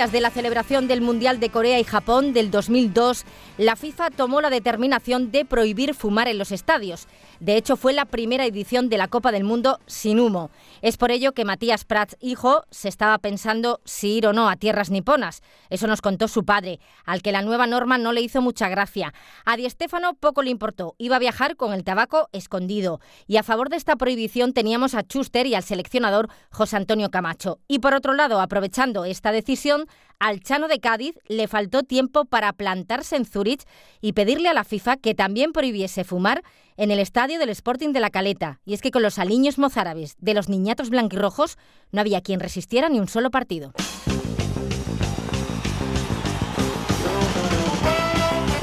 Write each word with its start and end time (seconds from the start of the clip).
Días 0.00 0.12
de 0.12 0.20
la 0.22 0.30
celebración 0.30 0.88
del 0.88 1.02
Mundial 1.02 1.40
de 1.40 1.50
Corea 1.50 1.78
y 1.78 1.84
Japón 1.84 2.32
del 2.32 2.50
2002, 2.50 3.26
la 3.58 3.76
FIFA 3.76 4.08
tomó 4.08 4.40
la 4.40 4.48
determinación 4.48 5.30
de 5.30 5.44
prohibir 5.44 5.94
fumar 5.94 6.26
en 6.26 6.38
los 6.38 6.52
estadios. 6.52 7.06
De 7.38 7.56
hecho, 7.56 7.76
fue 7.76 7.92
la 7.92 8.06
primera 8.06 8.46
edición 8.46 8.88
de 8.88 8.96
la 8.96 9.08
Copa 9.08 9.30
del 9.30 9.44
Mundo 9.44 9.78
sin 9.86 10.18
humo. 10.18 10.50
Es 10.80 10.96
por 10.96 11.10
ello 11.10 11.32
que 11.32 11.44
Matías 11.44 11.84
Prats, 11.84 12.16
hijo, 12.20 12.64
se 12.70 12.88
estaba 12.88 13.18
pensando 13.18 13.80
si 13.84 14.16
ir 14.16 14.26
o 14.26 14.32
no 14.32 14.48
a 14.48 14.56
tierras 14.56 14.90
niponas. 14.90 15.42
Eso 15.68 15.86
nos 15.86 16.00
contó 16.00 16.28
su 16.28 16.46
padre, 16.46 16.80
al 17.04 17.20
que 17.20 17.32
la 17.32 17.42
nueva 17.42 17.66
norma 17.66 17.98
no 17.98 18.12
le 18.12 18.22
hizo 18.22 18.40
mucha 18.40 18.70
gracia. 18.70 19.12
A 19.44 19.58
Di 19.58 19.68
Stéfano 19.68 20.14
poco 20.14 20.42
le 20.42 20.50
importó, 20.50 20.94
iba 20.96 21.16
a 21.16 21.18
viajar 21.18 21.56
con 21.56 21.74
el 21.74 21.84
tabaco 21.84 22.30
escondido. 22.32 23.00
Y 23.26 23.36
a 23.36 23.42
favor 23.42 23.68
de 23.68 23.76
esta 23.76 23.96
prohibición 23.96 24.54
teníamos 24.54 24.94
a 24.94 25.02
Schuster 25.02 25.46
y 25.46 25.54
al 25.54 25.62
seleccionador 25.62 26.28
José 26.50 26.76
Antonio 26.76 27.10
Camacho. 27.10 27.58
Y 27.68 27.80
por 27.80 27.92
otro 27.92 28.14
lado, 28.14 28.40
aprovechando 28.40 29.04
esta 29.04 29.32
decisión, 29.32 29.86
al 30.18 30.40
Chano 30.40 30.68
de 30.68 30.80
Cádiz 30.80 31.18
le 31.28 31.48
faltó 31.48 31.82
tiempo 31.82 32.24
para 32.26 32.52
plantarse 32.52 33.16
en 33.16 33.24
Zurich 33.24 33.62
y 34.00 34.12
pedirle 34.12 34.48
a 34.48 34.54
la 34.54 34.64
FIFA 34.64 34.96
que 34.98 35.14
también 35.14 35.52
prohibiese 35.52 36.04
fumar 36.04 36.42
en 36.76 36.90
el 36.90 36.98
estadio 36.98 37.38
del 37.38 37.48
Sporting 37.50 37.92
de 37.92 38.00
la 38.00 38.10
Caleta. 38.10 38.60
Y 38.66 38.74
es 38.74 38.82
que 38.82 38.90
con 38.90 39.02
los 39.02 39.18
aliños 39.18 39.58
mozárabes 39.58 40.16
de 40.18 40.34
los 40.34 40.48
niñatos 40.48 40.90
blanquirrojos 40.90 41.56
no 41.92 42.00
había 42.02 42.20
quien 42.20 42.40
resistiera 42.40 42.88
ni 42.88 43.00
un 43.00 43.08
solo 43.08 43.30
partido. 43.30 43.72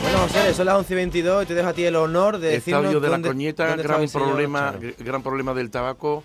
Bueno, 0.02 0.20
José, 0.20 0.54
son 0.54 0.66
las 0.68 0.76
11 0.78 0.94
y 0.94 0.96
22 0.96 1.44
y 1.44 1.48
te 1.48 1.54
dejo 1.54 1.70
a 1.70 1.74
ti 1.74 1.84
el 1.84 1.96
honor 1.96 2.38
de 2.38 2.50
decirnos 2.52 2.84
Estadio 2.86 3.00
de 3.00 3.08
la 3.08 3.14
dónde- 3.16 3.30
Coñeta, 3.30 3.68
dónde 3.68 3.84
gran 3.84 4.08
señor 4.08 4.28
problema, 4.30 4.74
gran 5.00 5.22
problema 5.24 5.54
del 5.54 5.70
tabaco 5.70 6.24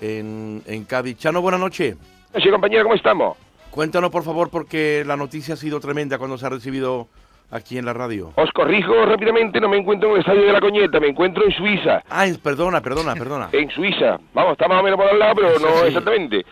en, 0.00 0.62
en 0.66 0.84
Cádiz. 0.84 1.18
Chano, 1.18 1.40
buenas 1.40 1.60
noches. 1.60 1.96
Sí, 2.40 2.50
compañero, 2.50 2.84
¿cómo 2.84 2.94
estamos? 2.94 3.36
Cuéntanos, 3.76 4.08
por 4.10 4.22
favor, 4.24 4.48
porque 4.48 5.04
la 5.06 5.18
noticia 5.18 5.52
ha 5.52 5.56
sido 5.58 5.78
tremenda 5.80 6.16
cuando 6.16 6.38
se 6.38 6.46
ha 6.46 6.48
recibido 6.48 7.08
aquí 7.50 7.76
en 7.76 7.84
la 7.84 7.92
radio. 7.92 8.32
Os 8.36 8.50
corrijo 8.52 9.04
rápidamente, 9.04 9.60
no 9.60 9.68
me 9.68 9.76
encuentro 9.76 10.08
en 10.08 10.14
el 10.14 10.20
estadio 10.20 10.44
de 10.46 10.52
la 10.52 10.60
Coñeta, 10.60 10.98
me 10.98 11.08
encuentro 11.08 11.44
en 11.44 11.52
Suiza. 11.52 12.02
Ah, 12.08 12.24
perdona, 12.42 12.80
perdona, 12.80 13.14
perdona. 13.14 13.50
En 13.52 13.68
Suiza. 13.70 14.18
Vamos, 14.32 14.52
está 14.52 14.66
más 14.66 14.80
o 14.80 14.82
menos 14.82 14.98
por 14.98 15.10
al 15.10 15.18
lado, 15.18 15.34
pero 15.34 15.58
no 15.58 15.68
Sí. 15.82 15.88
exactamente. 15.88 16.46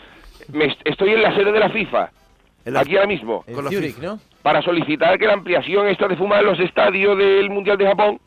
Me 0.53 0.67
est- 0.67 0.81
estoy 0.85 1.15
en 1.15 1.23
la 1.23 1.35
sede 1.35 1.51
de 1.51 1.59
la 1.61 1.71
FIFA, 1.71 2.11
la- 2.67 2.81
aquí 2.81 2.95
ahora 2.95 3.09
mismo, 3.09 3.43
En 3.47 3.55
con 3.55 3.65
la 3.65 3.71
Zurich, 3.71 3.95
FIFA. 3.95 4.07
¿no? 4.07 4.21
para 4.43 4.61
solicitar 4.61 5.19
que 5.19 5.27
la 5.27 5.33
ampliación 5.33 5.89
esta 5.89 6.07
de 6.07 6.17
fumar 6.17 6.41
en 6.41 6.47
los 6.51 6.61
estadios 6.61 7.17
del 7.17 7.49
Mundial 7.49 7.79
de 7.79 7.87
Japón 7.87 8.21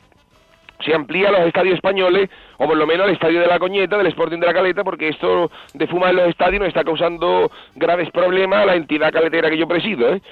se 0.84 0.94
amplíe 0.94 1.26
a 1.26 1.32
los 1.32 1.40
estadios 1.42 1.74
españoles, 1.74 2.30
o 2.58 2.66
por 2.66 2.76
lo 2.76 2.86
menos 2.86 3.06
al 3.06 3.12
estadio 3.12 3.40
de 3.40 3.46
la 3.46 3.58
Coñeta, 3.58 3.96
del 3.98 4.06
Sporting 4.08 4.38
de 4.38 4.46
la 4.46 4.54
Caleta, 4.54 4.84
porque 4.84 5.08
esto 5.08 5.50
de 5.74 5.86
fumar 5.86 6.10
en 6.10 6.16
los 6.16 6.28
estadios 6.28 6.60
nos 6.60 6.68
está 6.68 6.84
causando 6.84 7.50
graves 7.74 8.10
problemas 8.10 8.62
a 8.62 8.66
la 8.66 8.74
entidad 8.76 9.12
caletera 9.12 9.50
que 9.50 9.58
yo 9.58 9.66
presido, 9.66 10.14
¿eh? 10.14 10.22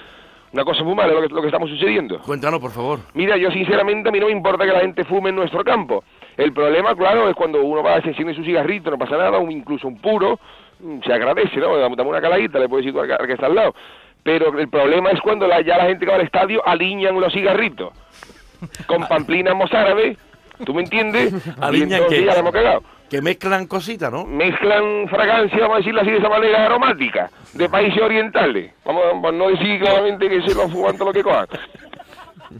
Una 0.52 0.64
cosa 0.64 0.84
muy 0.84 0.94
mala 0.94 1.12
lo 1.12 1.22
que, 1.22 1.28
lo 1.34 1.40
que 1.42 1.48
estamos 1.48 1.68
sucediendo. 1.68 2.20
Cuéntanos, 2.20 2.60
por 2.60 2.70
favor. 2.70 3.00
Mira, 3.14 3.36
yo 3.36 3.50
sinceramente 3.50 4.08
a 4.08 4.12
mí 4.12 4.20
no 4.20 4.26
me 4.26 4.32
importa 4.32 4.64
que 4.64 4.72
la 4.72 4.80
gente 4.80 5.04
fume 5.04 5.28
en 5.30 5.36
nuestro 5.36 5.62
campo. 5.64 6.02
El 6.36 6.52
problema, 6.52 6.94
claro, 6.94 7.28
es 7.28 7.34
cuando 7.34 7.60
uno 7.62 7.82
va, 7.82 8.00
se 8.00 8.08
enciende 8.10 8.32
su 8.34 8.42
cigarrito, 8.44 8.90
no 8.90 8.96
pasa 8.96 9.16
nada, 9.18 9.38
un, 9.38 9.50
incluso 9.50 9.88
un 9.88 10.00
puro, 10.00 10.38
mm, 10.80 11.00
se 11.04 11.12
agradece, 11.12 11.56
¿no? 11.58 11.76
Dame 11.76 12.00
una 12.02 12.20
caladita, 12.20 12.58
le 12.60 12.68
puedo 12.68 12.82
decir 12.82 12.98
al 12.98 13.26
que- 13.26 13.32
está 13.34 13.46
al 13.46 13.54
lado. 13.56 13.74
Pero 14.22 14.56
el 14.58 14.68
problema 14.68 15.10
es 15.10 15.20
cuando 15.20 15.46
la- 15.46 15.60
ya 15.60 15.76
la 15.76 15.86
gente 15.86 16.06
que 16.06 16.10
va 16.12 16.16
al 16.16 16.22
estadio 16.24 16.62
alinean 16.66 17.20
los 17.20 17.32
cigarritos 17.32 17.92
con 18.86 19.02
pamplinas 19.08 19.54
mozárabes, 19.54 20.16
¿tú 20.64 20.74
me 20.74 20.82
entiendes? 20.82 21.32
Hemos 22.38 22.52
cagado. 22.52 22.82
Que 23.10 23.22
mezclan 23.22 23.66
cositas, 23.66 24.10
¿no? 24.10 24.24
Mezclan 24.26 25.08
fragancia, 25.08 25.58
vamos 25.60 25.76
a 25.76 25.78
decirlo 25.78 26.00
así, 26.00 26.10
de 26.10 26.18
esa 26.18 26.28
manera 26.28 26.66
aromática, 26.66 27.30
de 27.52 27.68
países 27.68 28.02
orientales. 28.02 28.72
Vamos 28.84 29.02
a 29.24 29.32
no 29.32 29.48
decir 29.48 29.78
claramente 29.80 30.28
que 30.28 30.42
se 30.42 30.54
lo 30.54 30.68
fuman 30.68 30.96
todo 30.96 31.08
lo 31.08 31.12
que 31.12 31.22
cojan. 31.22 31.46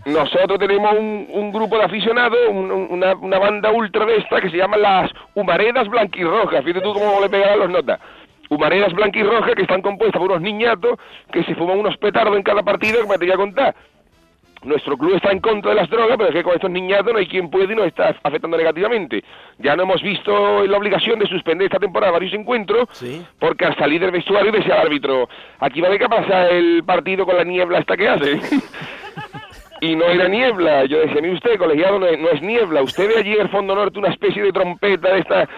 Nosotros 0.04 0.58
tenemos 0.58 0.92
un, 0.98 1.26
un 1.30 1.52
grupo 1.52 1.78
de 1.78 1.84
aficionados, 1.84 2.38
un- 2.48 2.70
un- 2.70 2.88
una, 2.90 3.14
una 3.14 3.38
banda 3.38 3.70
ultra 3.70 4.04
de 4.04 4.16
esta 4.18 4.40
que 4.40 4.50
se 4.50 4.56
llama 4.56 4.76
las 4.76 5.10
Humaredas 5.34 5.88
Blanquirrojas. 5.88 6.64
Fíjate 6.64 6.80
tú 6.84 6.92
cómo 6.92 7.20
le 7.20 7.28
pegan 7.28 7.58
los 7.58 7.70
notas. 7.70 8.00
Humaredas 8.48 8.92
Blanquirrojas 8.92 9.54
que 9.54 9.62
están 9.62 9.82
compuestas 9.82 10.20
por 10.20 10.30
unos 10.30 10.42
niñatos 10.42 10.96
que 11.32 11.42
se 11.44 11.54
fuman 11.54 11.78
unos 11.78 11.96
petardos 11.98 12.36
en 12.36 12.42
cada 12.42 12.62
partido 12.62 13.00
que 13.02 13.08
me 13.08 13.18
te 13.18 13.24
voy 13.26 13.34
a 13.34 13.36
contar. 13.36 13.74
Nuestro 14.66 14.96
club 14.98 15.14
está 15.14 15.30
en 15.30 15.38
contra 15.40 15.70
de 15.70 15.76
las 15.76 15.88
drogas, 15.88 16.16
pero 16.16 16.28
es 16.28 16.34
que 16.34 16.42
con 16.42 16.54
estos 16.54 16.70
niñatos 16.70 17.12
no 17.12 17.18
hay 17.20 17.26
quien 17.28 17.48
puede 17.50 17.72
y 17.72 17.76
nos 17.76 17.86
está 17.86 18.16
afectando 18.22 18.56
negativamente. 18.56 19.22
Ya 19.58 19.76
no 19.76 19.84
hemos 19.84 20.02
visto 20.02 20.66
la 20.66 20.76
obligación 20.76 21.20
de 21.20 21.26
suspender 21.26 21.66
esta 21.66 21.78
temporada 21.78 22.12
varios 22.12 22.34
encuentros, 22.34 22.88
Sí. 22.90 23.24
porque 23.38 23.64
al 23.64 23.76
salir 23.76 24.00
del 24.00 24.10
vestuario 24.10 24.50
decía 24.50 24.74
al 24.74 24.86
árbitro, 24.88 25.28
aquí 25.60 25.80
va 25.80 25.86
a 25.86 25.90
haber 25.90 26.00
que 26.00 26.08
pasar 26.08 26.50
el 26.52 26.82
partido 26.84 27.24
con 27.24 27.36
la 27.36 27.44
niebla 27.44 27.78
esta 27.78 27.96
que 27.96 28.08
hace. 28.08 28.40
y 29.80 29.94
no 29.94 30.04
era 30.06 30.26
niebla. 30.28 30.84
Yo 30.86 30.98
decía, 30.98 31.20
mire 31.22 31.34
usted, 31.34 31.58
colegiado, 31.58 31.98
no 31.98 32.06
es, 32.06 32.18
no 32.18 32.30
es 32.30 32.42
niebla. 32.42 32.82
Usted 32.82 33.08
ve 33.08 33.18
allí 33.20 33.34
en 33.34 33.42
el 33.42 33.48
fondo 33.50 33.74
norte 33.74 33.98
una 33.98 34.08
especie 34.08 34.42
de 34.42 34.52
trompeta 34.52 35.12
de 35.14 35.20
esta 35.20 35.48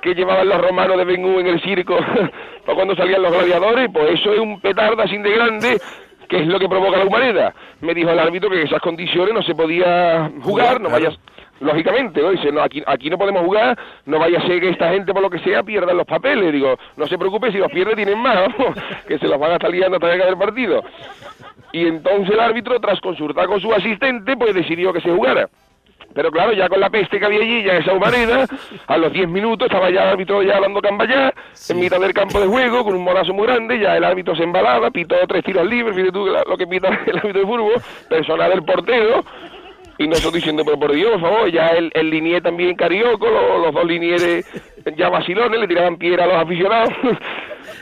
que 0.00 0.14
llevaban 0.14 0.48
los 0.48 0.60
romanos 0.60 0.98
de 0.98 1.04
Ben 1.04 1.24
Hur 1.24 1.40
en 1.40 1.46
el 1.46 1.60
circo 1.62 1.96
para 2.66 2.74
cuando 2.76 2.94
salían 2.94 3.22
los 3.22 3.32
gladiadores, 3.32 3.88
pues 3.92 4.20
eso 4.20 4.32
es 4.34 4.38
un 4.38 4.60
petardo 4.60 5.02
así 5.02 5.16
de 5.16 5.30
grande 5.30 5.80
que 6.28 6.40
es 6.40 6.46
lo 6.46 6.58
que 6.58 6.68
provoca 6.68 6.98
la 6.98 7.04
humareda. 7.04 7.54
Me 7.80 7.94
dijo 7.94 8.10
el 8.10 8.18
árbitro 8.18 8.50
que 8.50 8.60
en 8.60 8.66
esas 8.66 8.80
condiciones 8.80 9.34
no 9.34 9.42
se 9.42 9.54
podía 9.54 10.30
jugar, 10.42 10.80
no 10.80 10.90
vayas 10.90 11.18
lógicamente, 11.60 12.20
¿no? 12.20 12.30
Dice, 12.30 12.52
no, 12.52 12.62
aquí, 12.62 12.82
aquí 12.86 13.10
no 13.10 13.18
podemos 13.18 13.42
jugar, 13.44 13.78
no 14.06 14.18
vaya 14.18 14.38
a 14.38 14.46
ser 14.46 14.60
que 14.60 14.70
esta 14.70 14.90
gente, 14.90 15.12
por 15.12 15.22
lo 15.22 15.30
que 15.30 15.38
sea, 15.40 15.62
pierda 15.62 15.92
los 15.92 16.06
papeles. 16.06 16.52
Digo, 16.52 16.76
no 16.96 17.06
se 17.06 17.18
preocupe, 17.18 17.52
si 17.52 17.58
los 17.58 17.70
pierde 17.70 17.96
tienen 17.96 18.18
más, 18.18 18.48
que 19.08 19.18
se 19.18 19.28
los 19.28 19.38
van 19.38 19.52
a 19.52 19.54
estar 19.54 19.70
liando 19.70 19.96
hasta 19.96 20.12
acabe 20.12 20.30
el 20.30 20.38
partido. 20.38 20.82
Y 21.72 21.86
entonces 21.86 22.30
el 22.30 22.40
árbitro, 22.40 22.78
tras 22.80 23.00
consultar 23.00 23.46
con 23.46 23.60
su 23.60 23.72
asistente, 23.72 24.36
pues 24.36 24.54
decidió 24.54 24.92
que 24.92 25.00
se 25.00 25.10
jugara. 25.10 25.48
Pero 26.14 26.30
claro, 26.30 26.52
ya 26.52 26.68
con 26.68 26.78
la 26.80 26.90
peste 26.90 27.18
que 27.18 27.26
había 27.26 27.40
allí, 27.40 27.64
ya 27.64 27.72
en 27.74 27.82
esa 27.82 27.92
humareda, 27.92 28.46
a 28.86 28.96
los 28.96 29.12
10 29.12 29.28
minutos 29.28 29.66
estaba 29.66 29.90
ya 29.90 30.02
el 30.04 30.08
árbitro 30.10 30.42
ya 30.42 30.56
hablando 30.56 30.80
cambayá, 30.80 31.34
en 31.68 31.80
mitad 31.80 31.98
del 32.00 32.14
campo 32.14 32.40
de 32.40 32.46
juego, 32.46 32.84
con 32.84 32.94
un 32.94 33.02
morazo 33.02 33.32
muy 33.34 33.46
grande, 33.46 33.78
ya 33.80 33.96
el 33.96 34.04
árbitro 34.04 34.36
se 34.36 34.44
embalaba, 34.44 34.90
pitó 34.92 35.16
tres 35.26 35.42
tiros 35.44 35.66
libres, 35.66 35.94
fíjate 35.96 36.12
tú 36.12 36.26
lo 36.26 36.56
que 36.56 36.66
pita 36.68 36.88
el 37.06 37.18
árbitro 37.18 37.40
de 37.40 37.46
fútbol, 37.46 37.72
personal 38.08 38.50
del 38.50 38.62
portero, 38.62 39.24
y 39.98 40.06
nosotros 40.08 40.34
diciendo, 40.34 40.62
pero 40.64 40.78
por 40.78 40.92
Dios, 40.92 41.12
por 41.12 41.20
favor, 41.20 41.50
ya 41.50 41.68
el, 41.68 41.90
el 41.94 42.10
linier 42.10 42.42
también 42.42 42.74
carioco, 42.76 43.28
lo- 43.28 43.58
los, 43.58 43.74
dos 43.74 43.84
linieres 43.84 44.44
ya 44.96 45.08
vacilones, 45.08 45.58
le 45.60 45.66
tiraban 45.68 45.96
piedra 45.96 46.24
a 46.24 46.26
los 46.26 46.36
aficionados. 46.36 46.92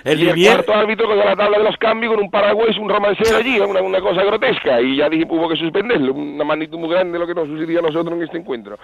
El 0.04 0.20
y 0.22 0.28
el 0.46 0.52
cuarto 0.54 0.74
árbitro 0.74 1.06
con 1.06 1.18
la 1.18 1.36
tabla 1.36 1.58
de 1.58 1.64
los 1.64 1.76
cambios 1.76 2.14
con 2.14 2.22
un 2.24 2.30
paraguas, 2.30 2.76
un 2.76 2.88
romancero 2.88 3.36
allí, 3.36 3.60
una, 3.60 3.80
una 3.82 4.00
cosa 4.00 4.24
grotesca. 4.24 4.80
Y 4.80 4.96
ya 4.96 5.08
dije, 5.08 5.26
hubo 5.28 5.48
que 5.48 5.56
suspenderlo, 5.56 6.12
una 6.12 6.44
magnitud 6.44 6.78
muy 6.78 6.88
grande 6.90 7.18
lo 7.18 7.26
que 7.26 7.34
nos 7.34 7.46
sucedía 7.46 7.78
a 7.78 7.82
nosotros 7.82 8.16
en 8.16 8.24
este 8.24 8.38
encuentro. 8.38 8.78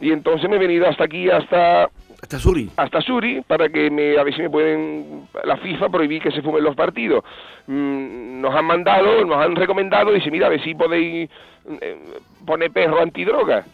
Y 0.00 0.10
entonces 0.10 0.48
me 0.48 0.56
he 0.56 0.58
venido 0.58 0.88
hasta 0.88 1.04
aquí, 1.04 1.30
hasta 1.30 1.88
Hasta 2.22 2.38
Suri. 2.38 2.70
hasta 2.76 3.00
Suri 3.00 3.42
para 3.46 3.68
que 3.68 3.90
me, 3.90 4.18
a 4.18 4.22
ver 4.24 4.34
si 4.34 4.42
me 4.42 4.50
pueden 4.50 5.28
la 5.44 5.56
FIFA 5.58 5.88
prohibir 5.88 6.22
que 6.22 6.30
se 6.32 6.42
fumen 6.42 6.64
los 6.64 6.74
partidos. 6.74 7.22
Mm, 7.66 8.40
nos 8.40 8.54
han 8.54 8.64
mandado, 8.64 9.24
nos 9.24 9.36
han 9.36 9.54
recomendado, 9.56 10.12
dice, 10.12 10.30
mira, 10.30 10.46
a 10.46 10.50
ver 10.50 10.62
si 10.62 10.74
podéis 10.74 11.30
eh, 11.80 11.98
poner 12.44 12.70
perro 12.72 13.00
antidroga. 13.00 13.64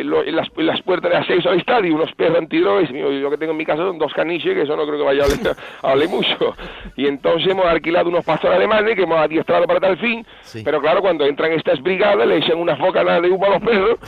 En 0.00 0.36
las, 0.36 0.48
las 0.56 0.82
puertas 0.82 1.10
de 1.10 1.16
acceso 1.16 1.48
al 1.48 1.58
estadio, 1.58 1.94
unos 1.94 2.12
perros 2.14 2.38
antidroga, 2.38 2.78
y 2.78 2.82
dice, 2.82 2.92
"Mira, 2.92 3.08
yo 3.10 3.30
que 3.30 3.38
tengo 3.38 3.52
en 3.52 3.58
mi 3.58 3.64
casa 3.64 3.78
son 3.82 3.98
dos 3.98 4.12
caniches, 4.12 4.52
que 4.54 4.62
eso 4.62 4.76
no 4.76 4.84
creo 4.86 4.98
que 4.98 5.04
vaya 5.04 5.22
a 5.22 5.92
hablar, 5.92 6.08
mucho. 6.10 6.54
Y 6.96 7.06
entonces 7.06 7.48
hemos 7.50 7.64
alquilado 7.66 8.08
unos 8.10 8.24
pastores 8.24 8.56
alemanes 8.56 8.94
que 8.94 9.02
hemos 9.04 9.18
adiestrado 9.18 9.66
para 9.66 9.80
tal 9.80 9.96
fin, 9.98 10.26
Sí. 10.42 10.62
pero 10.64 10.80
claro, 10.80 11.00
cuando 11.00 11.24
entran 11.24 11.52
estas 11.52 11.80
brigadas 11.82 12.26
le 12.26 12.36
echan 12.36 12.58
unas 12.58 12.78
bocanas 12.78 13.22
de 13.22 13.30
humo 13.30 13.46
a 13.46 13.50
los 13.50 13.62
perros. 13.62 13.98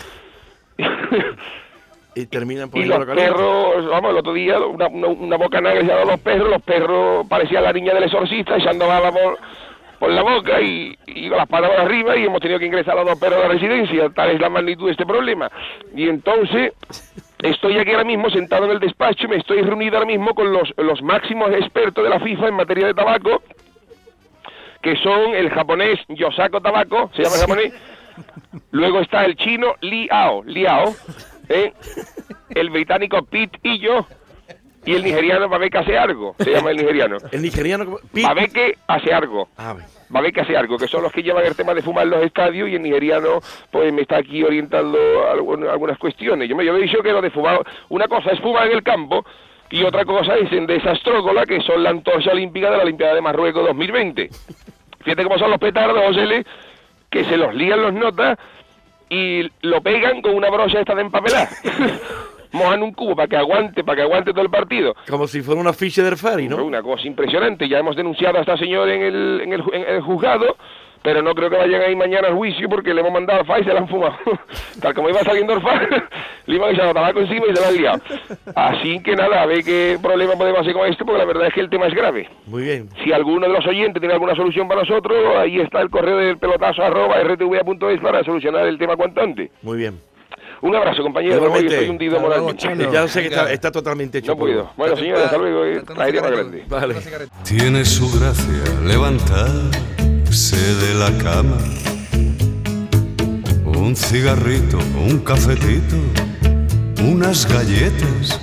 Y 2.14 2.26
terminan 2.26 2.68
Y 2.68 2.70
poniendo 2.70 2.98
los 2.98 3.16
perros, 3.16 3.88
vamos, 3.90 4.10
el 4.10 4.16
otro 4.18 4.32
día, 4.32 4.58
una, 4.60 4.88
una, 4.88 5.06
una 5.08 5.36
bocanada 5.36 5.78
que 5.78 5.86
se 5.86 5.92
a 5.92 6.04
los 6.04 6.20
perros, 6.20 6.48
los 6.50 6.62
perros 6.62 7.26
parecían 7.28 7.64
la 7.64 7.72
niña 7.72 7.94
del 7.94 8.04
exorcista 8.04 8.56
echando 8.56 8.86
bala 8.86 9.10
por, 9.12 9.38
por 9.98 10.10
la 10.10 10.22
boca 10.22 10.60
y, 10.60 10.96
y 11.06 11.28
las 11.28 11.46
por 11.48 11.64
arriba 11.64 12.16
y 12.16 12.24
hemos 12.24 12.40
tenido 12.40 12.58
que 12.58 12.66
ingresar 12.66 12.94
a 12.94 13.02
los 13.02 13.10
dos 13.10 13.18
perros 13.18 13.38
a 13.38 13.48
la 13.48 13.54
residencia, 13.54 14.08
tal 14.10 14.30
es 14.30 14.40
la 14.40 14.48
magnitud 14.48 14.86
de 14.86 14.92
este 14.92 15.06
problema. 15.06 15.50
Y 15.94 16.08
entonces, 16.08 16.72
estoy 17.42 17.78
aquí 17.78 17.90
ahora 17.90 18.04
mismo 18.04 18.30
sentado 18.30 18.64
en 18.66 18.72
el 18.72 18.80
despacho 18.80 19.26
y 19.26 19.28
me 19.28 19.36
estoy 19.36 19.62
reunido 19.62 19.96
ahora 19.96 20.06
mismo 20.06 20.34
con 20.34 20.52
los, 20.52 20.72
los 20.76 21.02
máximos 21.02 21.50
expertos 21.52 22.04
de 22.04 22.10
la 22.10 22.20
FIFA 22.20 22.48
en 22.48 22.54
materia 22.54 22.86
de 22.86 22.94
tabaco, 22.94 23.42
que 24.82 24.96
son 24.96 25.34
el 25.34 25.50
japonés 25.50 25.98
Yosako 26.08 26.60
Tabaco, 26.60 27.10
se 27.14 27.22
llama 27.22 27.34
el 27.34 27.40
japonés, 27.40 27.72
luego 28.70 29.00
está 29.00 29.24
el 29.24 29.36
chino 29.36 29.74
Liao, 29.80 30.42
Liao, 30.44 30.94
¿eh? 31.48 31.72
el 32.50 32.70
británico 32.70 33.22
Pete 33.22 33.58
y 33.62 33.78
yo, 33.80 34.06
y 34.84 34.94
el 34.94 35.04
nigeriano 35.04 35.48
Babeke 35.48 35.78
hace 35.78 35.98
algo, 35.98 36.34
se 36.38 36.50
llama 36.50 36.70
el 36.70 36.78
nigeriano. 36.78 37.18
El 37.32 37.42
nigeriano... 37.42 37.98
Babeke 38.12 38.78
hace 38.86 39.12
algo. 39.12 39.48
Ah. 39.56 39.76
Babeke 40.08 40.40
hace 40.40 40.56
algo, 40.56 40.78
que 40.78 40.88
son 40.88 41.02
los 41.02 41.12
que 41.12 41.22
llevan 41.22 41.44
el 41.44 41.54
tema 41.54 41.74
de 41.74 41.82
fumar 41.82 42.04
en 42.04 42.10
los 42.10 42.24
estadios 42.24 42.68
y 42.68 42.76
el 42.76 42.82
nigeriano 42.82 43.40
pues 43.70 43.92
me 43.92 44.02
está 44.02 44.16
aquí 44.18 44.42
orientando 44.42 44.98
algunas 45.30 45.98
cuestiones. 45.98 46.48
Yo 46.48 46.56
me 46.56 46.64
yo 46.64 46.76
he 46.76 46.80
dicho 46.80 47.02
que 47.02 47.12
lo 47.12 47.20
de 47.20 47.30
fumar, 47.30 47.60
una 47.90 48.08
cosa 48.08 48.30
es 48.30 48.40
fumar 48.40 48.68
en 48.68 48.76
el 48.76 48.82
campo 48.82 49.24
y 49.70 49.82
otra 49.84 50.04
cosa 50.04 50.36
es 50.36 50.50
en 50.52 50.66
desastrócola, 50.66 51.44
que 51.44 51.60
son 51.60 51.82
la 51.82 51.90
antorcha 51.90 52.30
olímpica 52.30 52.70
de 52.70 52.78
la 52.78 52.82
Olimpiada 52.84 53.14
de 53.14 53.20
Marruecos 53.20 53.66
2020. 53.66 54.30
Fíjate 55.04 55.24
cómo 55.24 55.38
son 55.38 55.50
los 55.50 55.60
petardos, 55.60 56.02
José, 56.06 56.46
que 57.10 57.24
se 57.24 57.36
los 57.36 57.54
lían 57.54 57.82
los 57.82 57.92
notas 57.92 58.38
y 59.10 59.50
lo 59.62 59.80
pegan 59.82 60.22
con 60.22 60.34
una 60.34 60.50
brocha 60.50 60.80
esta 60.80 60.94
de 60.94 61.02
empapelar. 61.02 61.48
Mojan 62.52 62.82
un 62.82 62.92
cubo 62.92 63.14
para 63.16 63.28
que 63.28 63.36
aguante, 63.36 63.84
para 63.84 63.96
que 63.96 64.02
aguante 64.02 64.32
todo 64.32 64.42
el 64.42 64.50
partido. 64.50 64.94
Como 65.08 65.26
si 65.26 65.42
fuera 65.42 65.60
una 65.60 65.72
ficha 65.72 66.02
del 66.02 66.16
Fari, 66.16 66.48
Fue 66.48 66.56
¿no? 66.56 66.64
una 66.64 66.82
cosa 66.82 67.06
impresionante. 67.06 67.68
Ya 67.68 67.78
hemos 67.78 67.96
denunciado 67.96 68.38
a 68.38 68.40
esta 68.40 68.56
señora 68.56 68.94
en 68.94 69.02
el, 69.02 69.40
en 69.42 69.52
el, 69.52 69.62
ju- 69.62 69.74
en 69.74 69.82
el 69.96 70.00
juzgado, 70.02 70.56
pero 71.02 71.22
no 71.22 71.32
creo 71.34 71.48
que 71.48 71.56
vayan 71.56 71.80
a 71.80 71.88
ir 71.88 71.96
mañana 71.96 72.28
al 72.28 72.34
juicio 72.34 72.68
porque 72.68 72.92
le 72.92 73.00
hemos 73.02 73.12
mandado 73.12 73.44
FA 73.44 73.60
y 73.60 73.64
se 73.64 73.72
la 73.72 73.80
han 73.80 73.88
fumado. 73.88 74.16
Tal 74.82 74.94
como 74.94 75.08
iba 75.10 75.20
saliendo 75.20 75.52
el 75.54 75.60
FA, 75.60 75.80
le 76.46 76.56
iban 76.56 76.74
echando 76.74 76.92
tabaco 76.94 77.20
encima 77.20 77.46
y 77.50 77.54
se 77.54 77.60
la 77.60 77.68
han 77.68 77.76
liado. 77.76 78.00
Así 78.54 79.00
que 79.02 79.14
nada, 79.14 79.42
a 79.42 79.46
ver 79.46 79.62
qué 79.64 79.98
problema 80.02 80.34
podemos 80.34 80.60
hacer 80.60 80.72
con 80.72 80.88
esto, 80.88 81.04
porque 81.04 81.18
la 81.18 81.24
verdad 81.24 81.46
es 81.48 81.54
que 81.54 81.60
el 81.60 81.70
tema 81.70 81.86
es 81.86 81.94
grave. 81.94 82.28
Muy 82.46 82.62
bien. 82.64 82.88
Si 83.04 83.12
alguno 83.12 83.46
de 83.46 83.52
los 83.52 83.66
oyentes 83.66 84.00
tiene 84.00 84.14
alguna 84.14 84.34
solución 84.34 84.66
para 84.68 84.80
nosotros, 84.80 85.16
ahí 85.36 85.60
está 85.60 85.80
el 85.82 85.90
correo 85.90 86.16
del 86.16 86.38
pelotazo 86.38 86.82
arroba 86.82 87.16
rtva.es 87.22 88.00
para 88.00 88.24
solucionar 88.24 88.66
el 88.66 88.78
tema 88.78 88.96
cuanto 88.96 89.20
antes. 89.20 89.50
Muy 89.62 89.78
bien. 89.78 90.00
Un 90.60 90.74
abrazo, 90.74 91.02
compañero. 91.02 91.52
Hoy 91.52 91.66
estoy 91.66 91.88
hundido 91.88 92.20
moralmente. 92.20 92.88
Ya 92.92 93.06
sé 93.06 93.22
que 93.22 93.28
está, 93.28 93.52
está 93.52 93.70
totalmente 93.70 94.18
hecho 94.18 94.32
No 94.32 94.38
puedo. 94.38 94.70
Bueno, 94.76 94.96
señores, 94.96 95.24
hasta 95.24 95.38
luego. 95.38 95.62
una 95.62 95.82
Tragedia 95.82 96.22
más 96.22 96.30
grande. 96.30 96.64
Vale. 96.68 96.96
Tiene 97.44 97.84
su 97.84 98.10
gracia 98.18 98.64
levantarse 98.84 100.56
de 100.56 100.94
la 100.94 101.10
cama. 101.22 101.58
Un 103.64 103.94
cigarrito, 103.94 104.78
un 104.78 105.20
cafetito, 105.20 105.96
unas 107.02 107.46
galletas 107.50 108.40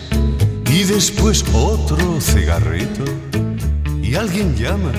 y 0.72 0.84
después 0.84 1.46
otro 1.54 2.20
cigarrito. 2.22 3.04
Y 4.02 4.16
alguien 4.16 4.56
llama 4.56 4.92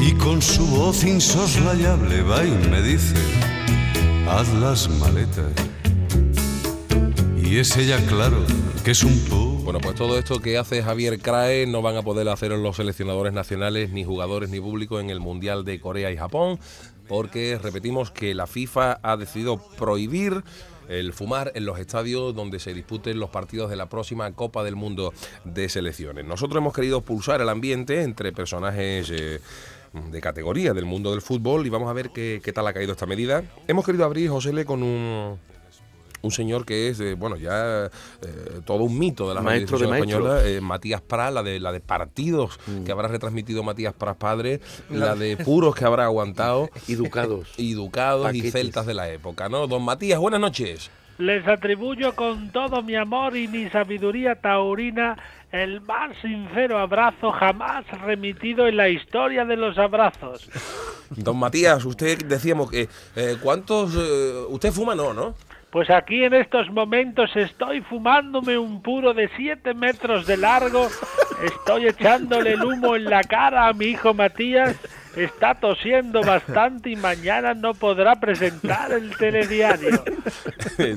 y 0.00 0.12
con 0.14 0.40
su 0.40 0.66
voz 0.66 1.04
insoslayable 1.04 2.22
va 2.22 2.44
y 2.44 2.50
me 2.70 2.80
dice, 2.80 3.16
haz 4.28 4.48
las 4.54 4.88
maletas. 4.88 5.67
Y 7.48 7.58
es 7.58 7.74
ella 7.78 7.98
claro 8.06 8.44
que 8.84 8.90
es 8.90 9.02
un 9.02 9.18
po. 9.24 9.36
Bueno, 9.64 9.80
pues 9.80 9.94
todo 9.94 10.18
esto 10.18 10.38
que 10.38 10.58
hace 10.58 10.82
Javier 10.82 11.18
Crae 11.18 11.66
no 11.66 11.80
van 11.80 11.96
a 11.96 12.02
poder 12.02 12.28
hacerlo 12.28 12.58
los 12.58 12.76
seleccionadores 12.76 13.32
nacionales, 13.32 13.90
ni 13.90 14.04
jugadores, 14.04 14.50
ni 14.50 14.60
público 14.60 15.00
en 15.00 15.08
el 15.08 15.18
Mundial 15.18 15.64
de 15.64 15.80
Corea 15.80 16.10
y 16.10 16.18
Japón, 16.18 16.58
porque 17.08 17.58
repetimos 17.58 18.10
que 18.10 18.34
la 18.34 18.46
FIFA 18.46 19.00
ha 19.02 19.16
decidido 19.16 19.56
prohibir 19.78 20.44
el 20.90 21.14
fumar 21.14 21.52
en 21.54 21.64
los 21.64 21.78
estadios 21.78 22.34
donde 22.34 22.58
se 22.58 22.74
disputen 22.74 23.18
los 23.18 23.30
partidos 23.30 23.70
de 23.70 23.76
la 23.76 23.88
próxima 23.88 24.30
Copa 24.32 24.62
del 24.62 24.76
Mundo 24.76 25.14
de 25.44 25.70
Selecciones. 25.70 26.26
Nosotros 26.26 26.60
hemos 26.60 26.74
querido 26.74 27.00
pulsar 27.00 27.40
el 27.40 27.48
ambiente 27.48 28.02
entre 28.02 28.30
personajes... 28.30 29.08
eh, 29.10 29.40
de 30.10 30.20
categoría 30.20 30.74
del 30.74 30.84
mundo 30.84 31.12
del 31.12 31.22
fútbol 31.22 31.66
y 31.66 31.70
vamos 31.70 31.88
a 31.88 31.94
ver 31.94 32.10
qué, 32.10 32.52
tal 32.54 32.66
ha 32.66 32.74
caído 32.74 32.92
esta 32.92 33.06
medida. 33.06 33.42
Hemos 33.66 33.86
querido 33.86 34.04
abrir, 34.04 34.28
José, 34.28 34.64
con 34.66 34.82
un, 34.82 35.38
un 36.22 36.30
señor 36.30 36.64
que 36.64 36.88
es, 36.88 37.00
eh, 37.00 37.14
bueno, 37.14 37.36
ya 37.36 37.86
eh, 37.86 37.90
todo 38.64 38.84
un 38.84 38.98
mito 38.98 39.28
de 39.28 39.34
la 39.34 39.42
Maestro 39.42 39.78
de 39.78 39.84
española, 39.84 40.44
eh, 40.44 40.60
Matías 40.60 41.00
Pras, 41.00 41.32
la 41.32 41.42
de, 41.42 41.60
la 41.60 41.72
de 41.72 41.80
partidos 41.80 42.58
que 42.84 42.92
habrá 42.92 43.08
retransmitido 43.08 43.62
Matías 43.62 43.94
Pras 43.94 44.16
padre, 44.16 44.60
la 44.90 45.14
de 45.14 45.36
puros 45.36 45.74
que 45.74 45.84
habrá 45.84 46.04
aguantado, 46.04 46.70
Educados. 46.88 47.48
y 47.56 47.74
ducados 47.74 48.24
y 48.34 48.38
Paquetes. 48.38 48.52
celtas 48.52 48.86
de 48.86 48.94
la 48.94 49.10
época, 49.10 49.48
¿no? 49.48 49.66
Don 49.66 49.82
Matías, 49.84 50.18
buenas 50.18 50.40
noches. 50.40 50.90
Les 51.18 51.46
atribuyo 51.48 52.14
con 52.14 52.50
todo 52.50 52.80
mi 52.82 52.94
amor 52.94 53.36
y 53.36 53.48
mi 53.48 53.68
sabiduría 53.70 54.36
taurina 54.36 55.16
el 55.50 55.80
más 55.80 56.16
sincero 56.20 56.78
abrazo 56.78 57.32
jamás 57.32 57.84
remitido 58.02 58.68
en 58.68 58.76
la 58.76 58.88
historia 58.88 59.44
de 59.44 59.56
los 59.56 59.78
abrazos. 59.78 60.48
Don 61.10 61.38
Matías, 61.38 61.84
usted 61.84 62.18
decíamos 62.24 62.70
que, 62.70 62.88
eh, 63.16 63.36
¿cuántos, 63.42 63.94
eh, 63.96 64.44
usted 64.48 64.70
fuma 64.72 64.94
no, 64.94 65.14
no? 65.14 65.34
Pues 65.70 65.90
aquí 65.90 66.24
en 66.24 66.32
estos 66.32 66.70
momentos 66.70 67.30
estoy 67.36 67.82
fumándome 67.82 68.56
un 68.56 68.80
puro 68.80 69.12
de 69.12 69.28
7 69.36 69.74
metros 69.74 70.26
de 70.26 70.38
largo, 70.38 70.88
estoy 71.44 71.88
echándole 71.88 72.54
el 72.54 72.64
humo 72.64 72.96
en 72.96 73.04
la 73.04 73.22
cara 73.22 73.68
a 73.68 73.74
mi 73.74 73.86
hijo 73.86 74.14
Matías, 74.14 74.76
está 75.14 75.54
tosiendo 75.54 76.22
bastante 76.22 76.88
y 76.90 76.96
mañana 76.96 77.52
no 77.52 77.74
podrá 77.74 78.16
presentar 78.16 78.92
el 78.92 79.14
telediario. 79.18 80.02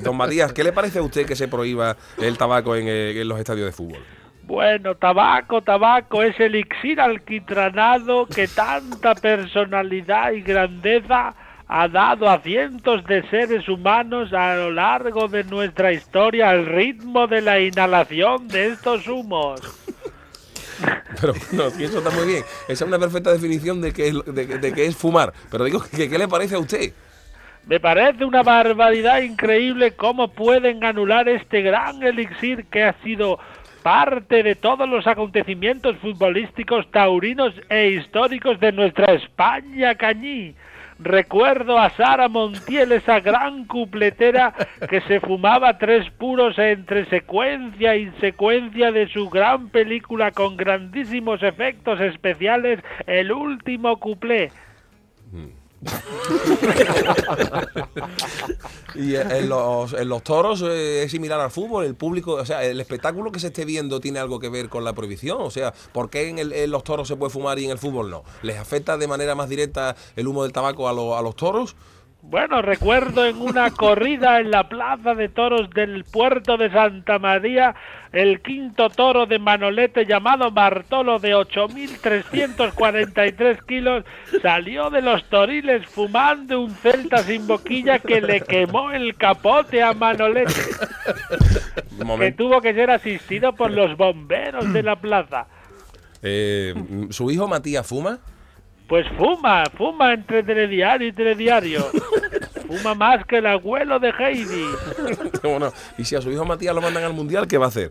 Don 0.02 0.16
Matías, 0.16 0.54
¿qué 0.54 0.64
le 0.64 0.72
parece 0.72 1.00
a 1.00 1.02
usted 1.02 1.26
que 1.26 1.36
se 1.36 1.48
prohíba 1.48 1.96
el 2.18 2.38
tabaco 2.38 2.74
en, 2.74 2.88
eh, 2.88 3.20
en 3.20 3.28
los 3.28 3.38
estadios 3.38 3.66
de 3.66 3.72
fútbol? 3.72 4.02
Bueno, 4.44 4.94
tabaco, 4.94 5.60
tabaco, 5.60 6.22
es 6.22 6.38
elixir 6.40 6.98
alquitranado 6.98 8.26
que 8.26 8.48
tanta 8.48 9.14
personalidad 9.14 10.32
y 10.32 10.40
grandeza 10.40 11.34
ha 11.74 11.88
dado 11.88 12.28
a 12.28 12.38
cientos 12.40 13.02
de 13.06 13.26
seres 13.30 13.66
humanos 13.66 14.30
a 14.34 14.56
lo 14.56 14.72
largo 14.72 15.26
de 15.26 15.42
nuestra 15.44 15.90
historia 15.90 16.50
al 16.50 16.66
ritmo 16.66 17.26
de 17.26 17.40
la 17.40 17.60
inhalación 17.60 18.46
de 18.46 18.66
estos 18.66 19.08
humos. 19.08 19.58
Pero 21.18 21.32
no, 21.52 21.70
sí, 21.70 21.84
eso 21.84 21.98
está 21.98 22.10
muy 22.10 22.26
bien. 22.26 22.44
Esa 22.68 22.84
es 22.84 22.88
una 22.88 22.98
perfecta 22.98 23.32
definición 23.32 23.80
de 23.80 23.94
qué 23.94 24.08
es, 24.08 24.14
de, 24.26 24.58
de 24.58 24.72
qué 24.74 24.84
es 24.84 24.94
fumar. 24.94 25.32
Pero 25.50 25.64
digo, 25.64 25.82
que, 25.96 26.10
¿qué 26.10 26.18
le 26.18 26.28
parece 26.28 26.56
a 26.56 26.58
usted? 26.58 26.92
Me 27.66 27.80
parece 27.80 28.26
una 28.26 28.42
barbaridad 28.42 29.22
increíble 29.22 29.92
cómo 29.92 30.28
pueden 30.28 30.84
anular 30.84 31.26
este 31.30 31.62
gran 31.62 32.02
elixir 32.02 32.66
que 32.66 32.82
ha 32.82 32.92
sido 33.02 33.38
parte 33.82 34.42
de 34.42 34.56
todos 34.56 34.86
los 34.86 35.06
acontecimientos 35.06 35.96
futbolísticos 36.02 36.90
taurinos 36.90 37.54
e 37.70 37.92
históricos 37.92 38.60
de 38.60 38.72
nuestra 38.72 39.14
España 39.14 39.94
cañí. 39.94 40.54
Recuerdo 40.98 41.78
a 41.78 41.90
Sara 41.90 42.28
Montiel, 42.28 42.92
esa 42.92 43.20
gran 43.20 43.64
cupletera 43.66 44.54
que 44.88 45.00
se 45.02 45.20
fumaba 45.20 45.78
tres 45.78 46.08
puros 46.12 46.58
entre 46.58 47.06
secuencia 47.06 47.96
y 47.96 48.10
secuencia 48.20 48.92
de 48.92 49.08
su 49.08 49.28
gran 49.30 49.70
película 49.70 50.32
con 50.32 50.56
grandísimos 50.56 51.42
efectos 51.42 52.00
especiales, 52.00 52.80
El 53.06 53.32
último 53.32 53.98
cuplé. 53.98 54.52
Y 58.94 59.14
en 59.16 59.48
los, 59.48 59.92
en 59.94 60.08
los 60.08 60.22
toros 60.22 60.62
eh, 60.62 61.02
es 61.04 61.10
similar 61.10 61.40
al 61.40 61.50
fútbol, 61.50 61.84
el 61.84 61.94
público, 61.94 62.34
o 62.34 62.44
sea, 62.46 62.62
el 62.64 62.80
espectáculo 62.80 63.32
que 63.32 63.40
se 63.40 63.48
esté 63.48 63.64
viendo 63.64 64.00
tiene 64.00 64.18
algo 64.18 64.38
que 64.38 64.48
ver 64.48 64.68
con 64.68 64.84
la 64.84 64.92
prohibición. 64.92 65.38
O 65.40 65.50
sea, 65.50 65.72
¿por 65.92 66.10
qué 66.10 66.28
en, 66.28 66.38
el- 66.38 66.52
en 66.52 66.70
los 66.70 66.84
toros 66.84 67.08
se 67.08 67.16
puede 67.16 67.30
fumar 67.30 67.58
y 67.58 67.64
en 67.64 67.70
el 67.70 67.78
fútbol 67.78 68.10
no? 68.10 68.22
¿Les 68.42 68.58
afecta 68.58 68.96
de 68.98 69.08
manera 69.08 69.34
más 69.34 69.48
directa 69.48 69.96
el 70.16 70.28
humo 70.28 70.42
del 70.42 70.52
tabaco 70.52 70.88
a, 70.88 70.90
a 71.18 71.22
los 71.22 71.36
toros? 71.36 71.74
Bueno, 72.24 72.62
recuerdo 72.62 73.26
en 73.26 73.42
una 73.42 73.72
corrida 73.72 74.38
en 74.38 74.52
la 74.52 74.68
plaza 74.68 75.16
de 75.16 75.28
toros 75.28 75.68
del 75.70 76.04
puerto 76.04 76.56
de 76.56 76.70
Santa 76.70 77.18
María, 77.18 77.74
el 78.12 78.40
quinto 78.40 78.90
toro 78.90 79.26
de 79.26 79.40
Manolete 79.40 80.06
llamado 80.06 80.52
Bartolo 80.52 81.18
de 81.18 81.34
8.343 81.34 83.66
kilos 83.66 84.04
salió 84.40 84.88
de 84.88 85.02
los 85.02 85.28
toriles 85.30 85.84
fumando 85.88 86.60
un 86.60 86.70
celta 86.70 87.24
sin 87.24 87.48
boquilla 87.48 87.98
que 87.98 88.20
le 88.20 88.42
quemó 88.42 88.92
el 88.92 89.16
capote 89.16 89.82
a 89.82 89.92
Manolete, 89.92 90.52
que 92.20 92.30
tuvo 92.30 92.60
que 92.60 92.72
ser 92.72 92.92
asistido 92.92 93.52
por 93.52 93.72
los 93.72 93.96
bomberos 93.96 94.72
de 94.72 94.84
la 94.84 94.94
plaza. 94.94 95.48
Eh, 96.22 96.72
¿Su 97.10 97.32
hijo 97.32 97.48
Matías 97.48 97.84
fuma? 97.84 98.20
Pues 98.92 99.08
fuma, 99.16 99.64
fuma 99.74 100.12
entre 100.12 100.42
telediario 100.42 101.08
y 101.08 101.12
telediario. 101.12 101.86
Fuma 102.68 102.94
más 102.94 103.24
que 103.24 103.38
el 103.38 103.46
abuelo 103.46 103.98
de 103.98 104.10
Heidi. 104.10 104.66
Bueno, 105.42 105.72
y 105.96 106.04
si 106.04 106.14
a 106.14 106.20
su 106.20 106.30
hijo 106.30 106.44
Matías 106.44 106.74
lo 106.74 106.82
mandan 106.82 107.04
al 107.04 107.14
mundial, 107.14 107.48
¿qué 107.48 107.56
va 107.56 107.64
a 107.64 107.68
hacer? 107.68 107.90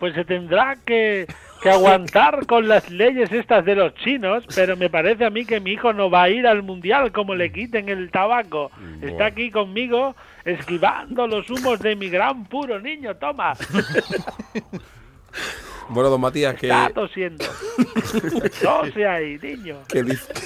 pues 0.00 0.12
se 0.14 0.24
tendrá 0.24 0.74
que, 0.84 1.28
que 1.62 1.70
aguantar 1.70 2.44
con 2.46 2.66
las 2.66 2.90
leyes 2.90 3.30
estas 3.30 3.64
de 3.64 3.76
los 3.76 3.94
chinos, 3.94 4.42
pero 4.52 4.76
me 4.76 4.90
parece 4.90 5.26
a 5.26 5.30
mí 5.30 5.44
que 5.44 5.60
mi 5.60 5.74
hijo 5.74 5.92
no 5.92 6.10
va 6.10 6.24
a 6.24 6.28
ir 6.28 6.44
al 6.44 6.64
mundial 6.64 7.12
como 7.12 7.36
le 7.36 7.52
quiten 7.52 7.88
el 7.88 8.10
tabaco. 8.10 8.72
Está 9.00 9.26
aquí 9.26 9.52
conmigo 9.52 10.16
esquivando 10.44 11.28
los 11.28 11.48
humos 11.50 11.78
de 11.78 11.94
mi 11.94 12.08
gran 12.08 12.46
puro 12.46 12.80
niño, 12.80 13.14
toma. 13.14 13.54
Bueno, 15.92 16.08
don 16.10 16.20
Matías, 16.20 16.54
que... 16.54 16.68
Está 16.68 16.90
tosiendo. 16.90 17.44
Tose 18.62 19.06
ahí, 19.06 19.38
niño. 19.42 19.78
que 19.88 20.02
dice- 20.04 20.32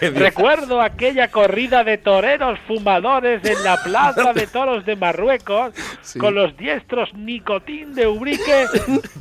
dice- 0.00 0.10
Recuerdo 0.10 0.80
aquella 0.82 1.30
corrida 1.30 1.84
de 1.84 1.98
toreros 1.98 2.58
fumadores 2.66 3.44
en 3.44 3.62
la 3.64 3.82
plaza 3.82 4.32
de 4.32 4.46
toros 4.46 4.84
de 4.84 4.96
Marruecos 4.96 5.72
Sí. 6.02 6.18
con 6.18 6.34
los 6.34 6.56
diestros 6.56 7.12
Nicotín 7.14 7.94
de 7.94 8.06
Ubrique, 8.06 8.66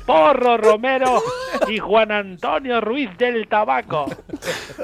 Porro 0.05 0.57
Romero 0.57 1.21
y 1.67 1.79
Juan 1.79 2.11
Antonio 2.11 2.81
Ruiz 2.81 3.09
del 3.17 3.47
Tabaco. 3.47 4.05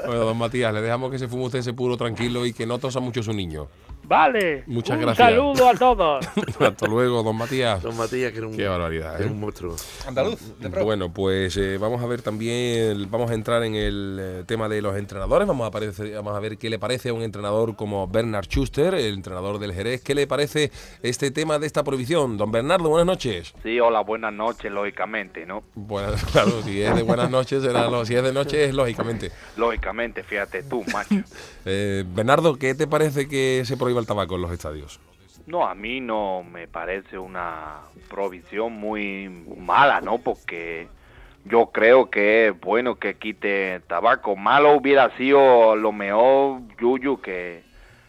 Bueno, 0.06 0.24
don 0.24 0.38
Matías, 0.38 0.72
le 0.74 0.80
dejamos 0.80 1.10
que 1.10 1.18
se 1.18 1.28
fume 1.28 1.44
usted 1.44 1.60
ese 1.60 1.72
puro 1.74 1.96
tranquilo 1.96 2.44
y 2.46 2.52
que 2.52 2.66
no 2.66 2.78
tosa 2.78 3.00
mucho 3.00 3.22
su 3.22 3.32
niño. 3.32 3.68
Vale. 4.16 4.62
Muchas 4.66 4.96
Un 4.98 5.02
gracias. 5.04 5.26
saludo 5.30 5.68
a 5.70 5.74
todos. 5.74 6.28
Hasta 6.60 6.86
luego, 6.86 7.22
don 7.22 7.34
Matías. 7.34 7.80
Don 7.82 7.96
Matías, 7.96 8.30
que 8.30 8.38
era 8.38 8.46
un, 8.46 8.54
Qué 8.54 8.68
barbaridad, 8.68 9.16
era 9.18 9.24
¿eh? 9.26 9.30
un 9.32 9.40
monstruo. 9.40 9.74
Andaluz. 10.06 10.38
Bueno, 10.84 11.10
pues 11.14 11.56
eh, 11.56 11.78
vamos 11.78 12.02
a 12.02 12.06
ver 12.06 12.20
también, 12.20 13.10
vamos 13.10 13.30
a 13.30 13.34
entrar 13.34 13.62
en 13.64 13.74
el 13.74 14.18
eh, 14.20 14.44
tema 14.46 14.68
de 14.68 14.82
los 14.82 14.98
entrenadores. 14.98 15.48
Vamos 15.48 15.64
a, 15.64 15.68
aparecer- 15.70 16.14
vamos 16.14 16.36
a 16.36 16.40
ver 16.40 16.58
qué 16.58 16.68
le 16.68 16.78
parece 16.78 17.08
a 17.08 17.14
un 17.14 17.22
entrenador 17.22 17.74
como 17.74 18.06
Bernard 18.06 18.44
Schuster, 18.44 18.92
el 18.92 19.14
entrenador 19.14 19.58
del 19.58 19.72
Jerez. 19.72 20.02
¿Qué 20.02 20.14
le 20.14 20.26
parece 20.26 20.70
este 21.02 21.30
tema 21.30 21.58
de 21.58 21.66
esta 21.66 21.82
prohibición? 21.82 22.36
Don 22.36 22.52
Bernardo, 22.52 22.90
buenas 22.90 23.06
noches. 23.06 23.54
Sí, 23.62 23.80
hola, 23.80 24.00
buenas 24.02 24.34
noches, 24.34 24.70
lógicamente, 24.70 25.46
¿no? 25.46 25.62
Bueno, 25.74 26.12
claro, 26.32 26.50
si 26.64 26.82
es 26.82 26.94
de 26.94 27.02
buenas 27.02 27.30
noches, 27.30 27.62
será 27.62 27.88
lo- 27.88 28.04
si 28.04 28.14
es 28.14 28.22
de 28.22 28.34
noche, 28.34 28.62
es 28.66 28.74
lógicamente. 28.74 29.32
Lógicamente, 29.56 30.22
fíjate 30.22 30.64
tú, 30.64 30.84
macho. 30.92 31.14
Eh, 31.64 32.02
Bernardo, 32.12 32.56
¿qué 32.56 32.74
te 32.74 32.88
parece 32.88 33.28
que 33.28 33.62
se 33.64 33.76
prohíba 33.76 34.00
el 34.02 34.06
tabaco 34.06 34.36
en 34.36 34.42
los 34.42 34.52
estadios? 34.52 35.00
No, 35.46 35.66
a 35.66 35.74
mí 35.74 36.00
no 36.00 36.42
me 36.44 36.68
parece 36.68 37.18
una 37.18 37.80
provisión 38.08 38.74
muy 38.74 39.28
mala, 39.56 40.00
¿no? 40.00 40.18
Porque 40.18 40.86
yo 41.44 41.66
creo 41.72 42.10
que 42.10 42.48
es 42.48 42.60
bueno 42.60 42.96
que 42.96 43.14
quite 43.14 43.80
tabaco. 43.88 44.36
Malo 44.36 44.76
hubiera 44.76 45.10
sido 45.16 45.74
lo 45.74 45.90
mejor, 45.90 46.60
Yuyu, 46.78 47.20
que 47.20 47.64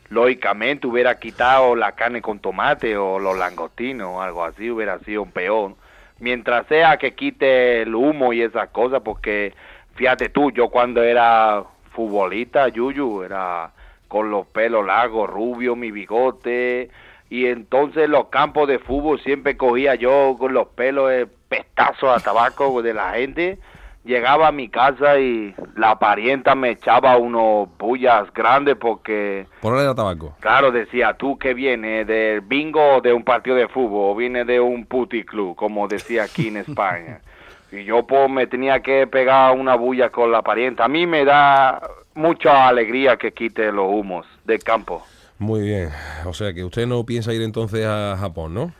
lógicamente 0.09 0.85
hubiera 0.85 1.17
quitado 1.17 1.75
la 1.75 1.93
carne 1.93 2.21
con 2.21 2.39
tomate 2.39 2.95
o 2.97 3.17
los 3.17 3.37
langostinos 3.37 4.09
o 4.09 4.21
algo 4.21 4.43
así, 4.43 4.69
hubiera 4.69 4.99
sido 4.99 5.25
peor. 5.25 5.75
Mientras 6.19 6.67
sea 6.67 6.97
que 6.97 7.15
quite 7.15 7.81
el 7.81 7.95
humo 7.95 8.31
y 8.31 8.41
esas 8.41 8.69
cosas, 8.69 9.01
porque 9.03 9.53
fíjate 9.95 10.29
tú, 10.29 10.51
yo 10.51 10.69
cuando 10.69 11.01
era 11.01 11.63
futbolista, 11.91 12.67
Yuyu, 12.67 13.23
era 13.23 13.71
con 14.13 14.29
los 14.29 14.45
pelos 14.45 14.85
largos, 14.85 15.27
rubio, 15.27 15.75
mi 15.75 15.89
bigote, 15.89 16.91
y 17.31 17.47
entonces 17.47 18.07
los 18.07 18.27
campos 18.27 18.67
de 18.67 18.77
fútbol 18.77 19.19
siempre 19.21 19.57
cogía 19.57 19.95
yo 19.95 20.35
con 20.37 20.53
los 20.53 20.67
pelos 20.67 21.09
de 21.09 21.25
pestazos 21.49 22.15
a 22.15 22.23
tabaco 22.23 22.83
de 22.83 22.93
la 22.93 23.13
gente. 23.13 23.57
Llegaba 24.05 24.49
a 24.49 24.51
mi 24.51 24.69
casa 24.69 25.17
y 25.17 25.55
la 25.75 25.97
parienta 25.97 26.53
me 26.53 26.69
echaba 26.69 27.17
unos 27.17 27.75
bullas 27.79 28.31
grandes 28.35 28.75
porque 28.75 29.47
Por 29.61 29.79
era 29.79 29.95
tabaco. 29.95 30.35
Claro, 30.41 30.71
decía, 30.71 31.15
tú 31.15 31.39
que 31.39 31.55
vienes 31.55 32.05
del 32.05 32.41
bingo 32.41 32.97
o 32.97 33.01
de 33.01 33.13
un 33.13 33.23
partido 33.23 33.55
de 33.55 33.67
fútbol, 33.67 34.11
o 34.11 34.15
vienes 34.15 34.45
de 34.45 34.59
un 34.59 34.85
puticlub, 34.85 35.55
como 35.55 35.87
decía 35.87 36.25
aquí 36.25 36.49
en 36.49 36.57
España. 36.57 37.19
Y 37.71 37.85
yo 37.85 38.05
pues 38.05 38.29
me 38.29 38.45
tenía 38.45 38.81
que 38.81 39.07
pegar 39.07 39.57
una 39.57 39.73
bulla 39.73 40.11
con 40.11 40.31
la 40.31 40.43
parienta. 40.43 40.85
A 40.85 40.87
mí 40.87 41.07
me 41.07 41.25
da 41.25 41.81
mucha 42.15 42.67
alegría 42.67 43.17
que 43.17 43.31
quite 43.33 43.71
los 43.71 43.85
humos 43.87 44.25
del 44.45 44.59
campo. 44.63 45.05
Muy 45.39 45.61
bien. 45.61 45.89
O 46.25 46.33
sea 46.33 46.53
que 46.53 46.63
usted 46.63 46.85
no 46.87 47.03
piensa 47.05 47.33
ir 47.33 47.41
entonces 47.41 47.85
a 47.85 48.15
Japón, 48.19 48.53
¿no? 48.53 48.71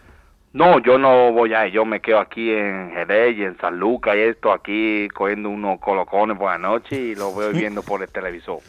No, 0.53 0.79
yo 0.79 0.99
no 0.99 1.31
voy 1.31 1.53
a 1.55 1.65
ir, 1.67 1.73
yo 1.73 1.83
me 1.83 1.99
quedo 1.99 2.19
aquí 2.19 2.51
en 2.51 2.91
Jerez 2.91 3.35
y 3.37 3.43
en 3.43 3.57
San 3.57 3.79
Lucas 3.79 4.15
y 4.15 4.19
esto, 4.19 4.51
aquí 4.51 5.07
cogiendo 5.09 5.49
unos 5.49 5.79
colocones 5.79 6.37
por 6.37 6.51
la 6.51 6.59
noche 6.59 6.95
y 6.95 7.15
lo 7.15 7.33
veo 7.35 7.51
viendo 7.53 7.81
por 7.81 8.03
el 8.03 8.09
televisor. 8.09 8.59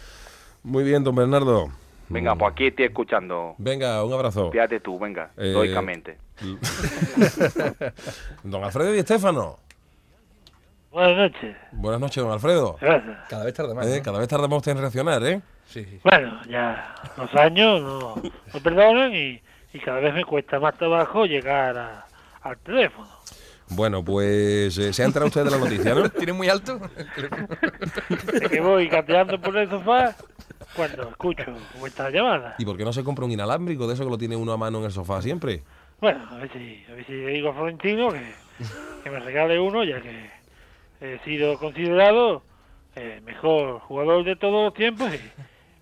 Muy 0.62 0.82
bien, 0.82 1.04
don 1.04 1.14
Bernardo. 1.14 1.68
Venga, 2.08 2.34
pues 2.36 2.52
aquí 2.52 2.66
estoy 2.68 2.86
escuchando. 2.86 3.54
Venga, 3.58 4.02
un 4.04 4.12
abrazo. 4.12 4.50
Fíjate 4.50 4.80
tú, 4.80 4.98
venga, 4.98 5.30
Eh, 5.36 5.52
lógicamente. 5.52 6.16
Don 8.42 8.64
Alfredo 8.64 8.94
y 8.94 8.98
Estefano. 8.98 9.58
Buenas 10.94 11.16
noches. 11.32 11.56
Buenas 11.72 12.00
noches, 12.00 12.22
don 12.22 12.32
Alfredo. 12.32 12.76
Gracias. 12.80 13.18
Cada 13.28 13.44
vez 13.44 13.52
tarda 13.54 13.74
más. 13.74 13.86
Eh, 13.88 13.96
¿no? 13.98 14.02
cada 14.04 14.18
vez 14.20 14.28
tarda 14.28 14.46
más 14.46 14.58
usted 14.58 14.72
en 14.72 14.78
reaccionar, 14.78 15.22
¿eh? 15.24 15.40
Sí, 15.66 15.84
sí. 15.84 15.98
Bueno, 16.04 16.40
ya 16.48 16.94
los 17.16 17.34
años 17.34 17.80
no, 17.82 18.14
no 18.14 18.60
perdonan 18.62 19.12
y, 19.12 19.42
y 19.72 19.78
cada 19.80 19.98
vez 19.98 20.14
me 20.14 20.24
cuesta 20.24 20.60
más 20.60 20.76
trabajo 20.78 21.26
llegar 21.26 21.76
a- 21.76 22.06
al 22.42 22.56
teléfono. 22.58 23.08
Bueno, 23.70 24.04
pues 24.04 24.78
eh, 24.78 24.92
se 24.92 25.02
ha 25.02 25.06
enterado 25.06 25.26
usted 25.26 25.42
de 25.44 25.50
la 25.50 25.58
noticia, 25.58 25.94
¿no? 25.96 26.08
¿Tiene 26.10 26.32
muy 26.32 26.48
alto? 26.48 26.78
De 26.78 28.48
que 28.48 28.60
voy 28.60 28.86
gateando 28.86 29.40
por 29.40 29.56
el 29.56 29.68
sofá 29.68 30.14
cuando 30.76 31.08
escucho 31.10 31.44
vuestra 31.80 32.10
llamada. 32.10 32.54
¿Y 32.58 32.64
por 32.64 32.76
qué 32.76 32.84
no 32.84 32.92
se 32.92 33.02
compra 33.02 33.24
un 33.24 33.32
inalámbrico 33.32 33.88
de 33.88 33.94
eso 33.94 34.04
que 34.04 34.10
lo 34.10 34.18
tiene 34.18 34.36
uno 34.36 34.52
a 34.52 34.56
mano 34.56 34.78
en 34.78 34.84
el 34.84 34.92
sofá 34.92 35.20
siempre? 35.22 35.62
Bueno, 36.00 36.24
a 36.30 36.36
ver 36.36 36.52
si, 36.52 36.84
a 36.88 36.94
ver 36.94 37.04
si 37.06 37.12
le 37.12 37.30
digo 37.32 37.48
a 37.50 37.54
Florentino 37.54 38.10
que, 38.12 38.32
que 39.02 39.10
me 39.10 39.18
regale 39.18 39.58
uno, 39.58 39.82
ya 39.82 40.00
que 40.00 40.30
he 41.00 41.18
sido 41.24 41.58
considerado 41.58 42.42
el 42.94 43.22
mejor 43.22 43.80
jugador 43.80 44.24
de 44.24 44.36
todos 44.36 44.64
los 44.66 44.74
tiempos 44.74 45.10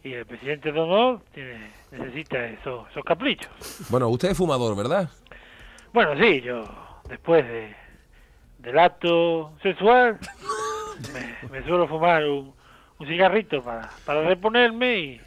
y, 0.04 0.08
y 0.08 0.12
el 0.14 0.26
presidente 0.26 0.72
de 0.72 0.80
honor 0.80 1.20
tiene, 1.34 1.70
necesita 1.90 2.44
esos, 2.46 2.88
esos 2.90 3.04
caprichos. 3.04 3.50
Bueno, 3.90 4.08
usted 4.08 4.30
es 4.30 4.36
fumador, 4.38 4.76
¿verdad? 4.76 5.08
Bueno, 5.92 6.16
sí, 6.18 6.40
yo 6.40 6.64
después 7.08 7.46
de, 7.46 7.74
del 8.58 8.78
acto 8.78 9.52
sexual 9.62 10.18
me, 11.12 11.48
me 11.50 11.66
suelo 11.66 11.86
fumar 11.86 12.24
un, 12.24 12.54
un 12.98 13.06
cigarrito 13.06 13.62
para, 13.62 13.90
para 14.06 14.22
reponerme 14.22 14.98
y, 14.98 15.20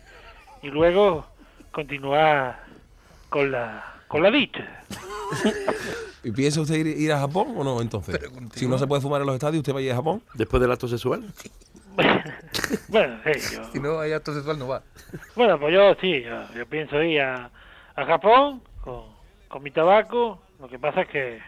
y 0.64 0.68
luego 0.70 1.26
continuar 1.72 2.64
con 3.30 3.52
la, 3.52 3.96
con 4.08 4.24
la 4.24 4.32
dicha. 4.32 4.84
¿Y 6.24 6.32
piensa 6.32 6.60
usted 6.62 6.76
ir, 6.76 6.88
ir 6.88 7.12
a 7.12 7.20
Japón 7.20 7.54
o 7.56 7.64
no 7.64 7.82
entonces? 7.82 8.20
Si 8.56 8.68
no 8.68 8.78
se 8.78 8.88
puede 8.88 9.02
fumar 9.02 9.22
en 9.22 9.28
los 9.28 9.36
estadios, 9.36 9.60
¿usted 9.60 9.74
va 9.76 9.80
a 9.80 9.82
ir 9.84 9.92
a 9.92 9.96
Japón? 9.96 10.22
Después 10.34 10.60
del 10.62 10.72
acto 10.72 10.88
sexual. 10.88 11.24
bueno, 12.88 13.20
sí, 13.24 13.56
yo, 13.56 13.64
Si 13.72 13.80
no 13.80 14.00
hay 14.00 14.12
acto 14.14 14.34
sexual, 14.34 14.58
no 14.60 14.68
va. 14.68 14.82
bueno, 15.36 15.60
pues 15.60 15.74
yo 15.74 15.96
sí, 16.02 16.24
yo, 16.24 16.54
yo 16.56 16.66
pienso 16.66 17.02
ir 17.04 17.22
a, 17.22 17.50
a 17.96 18.06
Japón 18.06 18.62
con, 18.82 19.04
con 19.48 19.64
mi 19.64 19.72
tabaco. 19.72 20.42
Lo 20.60 20.68
que 20.68 20.80
pasa 20.80 21.02
es 21.02 21.10
que 21.10 21.40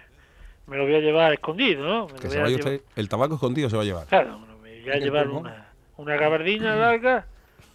me 0.67 0.77
lo 0.77 0.83
voy 0.83 0.95
a 0.95 0.99
llevar 0.99 1.33
escondido, 1.33 1.83
¿no? 1.85 2.05
Me 2.07 2.13
lo 2.13 2.19
Que 2.19 2.27
voy 2.27 2.31
se 2.31 2.39
a 2.39 2.43
vaya 2.43 2.57
llevar- 2.57 2.73
usted, 2.75 2.85
el 2.95 3.09
tabaco 3.09 3.33
escondido 3.35 3.69
se 3.69 3.75
va 3.77 3.81
a 3.81 3.85
llevar. 3.85 4.05
Claro, 4.07 4.37
bueno, 4.39 4.57
me 4.59 4.69
voy 4.81 4.89
a 4.89 4.93
¿En 4.93 4.97
el 4.97 5.03
llevar 5.03 5.27
una, 5.29 5.67
una 5.97 6.15
gabardina 6.17 6.75
larga 6.75 7.25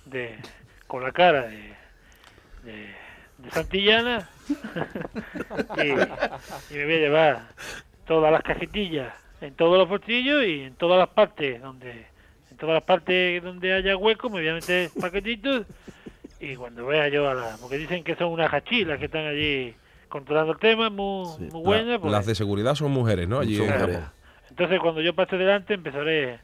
de, 0.06 0.38
con 0.86 1.02
la 1.02 1.10
cara 1.12 1.42
de, 1.48 1.74
de, 2.64 2.94
de 3.38 3.50
Santillana 3.50 4.28
y, 5.76 5.88
y 6.74 6.76
me 6.76 6.84
voy 6.84 6.94
a 6.94 6.98
llevar 6.98 7.42
todas 8.06 8.32
las 8.32 8.42
cajetillas 8.42 9.12
en 9.40 9.54
todos 9.54 9.78
los 9.78 9.88
bolsillos 9.88 10.44
y 10.44 10.62
en 10.62 10.74
todas 10.74 10.98
las 10.98 11.08
partes 11.08 11.60
donde 11.60 12.06
en 12.50 12.56
todas 12.56 12.74
las 12.74 12.82
partes 12.84 13.42
donde 13.42 13.72
haya 13.72 13.96
hueco 13.96 14.28
me 14.30 14.40
voy 14.40 14.48
a 14.48 14.54
meter 14.54 14.90
paquetitos 15.00 15.66
y 16.40 16.54
cuando 16.56 16.86
vea 16.86 17.08
yo 17.08 17.28
a 17.28 17.34
la 17.34 17.56
porque 17.60 17.78
dicen 17.78 18.04
que 18.04 18.14
son 18.16 18.28
unas 18.32 18.52
hachilas 18.52 18.98
que 18.98 19.06
están 19.06 19.26
allí 19.26 19.74
controlando 20.08 20.52
el 20.52 20.58
tema 20.58 20.90
muy, 20.90 21.26
muy 21.50 21.62
buenas 21.62 21.98
pues, 22.00 22.12
las 22.12 22.26
de 22.26 22.34
seguridad 22.34 22.74
son 22.74 22.90
mujeres, 22.92 23.26
¿no? 23.28 23.40
Allí 23.40 23.58
mujeres. 23.58 23.98
Entonces 24.50 24.78
cuando 24.80 25.00
yo 25.00 25.14
pase 25.14 25.36
delante 25.38 25.74
empezaré 25.74 26.38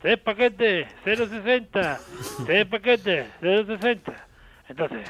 tres 0.00 0.18
paquetes 0.18 0.86
060 1.04 2.00
tres 2.46 2.66
paquetes 2.66 3.26
060 3.42 4.12
entonces 4.68 5.08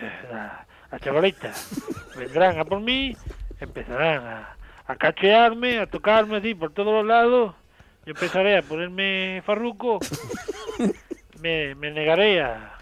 eh, 0.00 0.10
la- 0.30 0.66
las 0.90 1.00
chavalitas 1.00 1.68
vendrán 2.16 2.58
a 2.58 2.64
por 2.64 2.80
mí 2.80 3.16
empezarán 3.60 4.26
a, 4.26 4.56
a 4.86 4.96
cachearme 4.96 5.78
a 5.78 5.86
tocarme 5.86 6.38
así 6.38 6.54
por 6.54 6.72
todos 6.72 6.92
los 6.92 7.06
lados 7.06 7.54
yo 8.06 8.12
empezaré 8.12 8.56
a 8.56 8.62
ponerme 8.62 9.42
farruco 9.44 9.98
me, 11.40 11.74
me 11.74 11.90
negaré 11.90 12.40
a, 12.42 12.78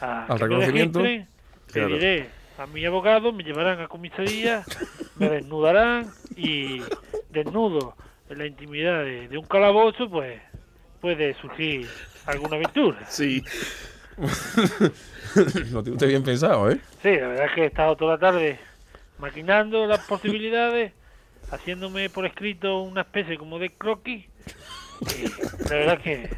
a 0.00 0.26
Al 0.26 0.26
que 0.26 0.32
me 0.32 0.38
reconocimiento. 0.66 1.00
Claro. 1.00 1.88
pediré 1.88 2.30
a 2.58 2.66
mi 2.66 2.84
abogado 2.84 3.32
me 3.32 3.42
llevarán 3.42 3.80
a 3.80 3.88
comisaría 3.88 4.64
me 5.16 5.28
desnudarán 5.28 6.10
y 6.36 6.82
desnudo 7.30 7.96
en 8.28 8.38
la 8.38 8.46
intimidad 8.46 9.04
de, 9.04 9.28
de 9.28 9.38
un 9.38 9.44
calabozo, 9.44 10.08
pues 10.08 10.40
puede 11.00 11.34
surgir 11.34 11.88
alguna 12.26 12.56
aventura. 12.56 12.98
Sí. 13.06 13.44
Lo 15.72 15.82
tiene 15.82 15.96
usted 15.96 16.08
bien 16.08 16.22
pensado, 16.22 16.70
¿eh? 16.70 16.80
Sí, 17.02 17.10
la 17.16 17.28
verdad 17.28 17.46
es 17.46 17.52
que 17.52 17.62
he 17.62 17.66
estado 17.66 17.96
toda 17.96 18.12
la 18.14 18.18
tarde 18.18 18.58
maquinando 19.18 19.86
las 19.86 20.00
posibilidades, 20.00 20.92
haciéndome 21.50 22.10
por 22.10 22.26
escrito 22.26 22.82
una 22.82 23.02
especie 23.02 23.36
como 23.38 23.58
de 23.58 23.70
croquis. 23.70 24.26
Y 25.00 25.68
la 25.68 25.76
verdad 25.76 25.94
es 25.94 26.02
que 26.02 26.30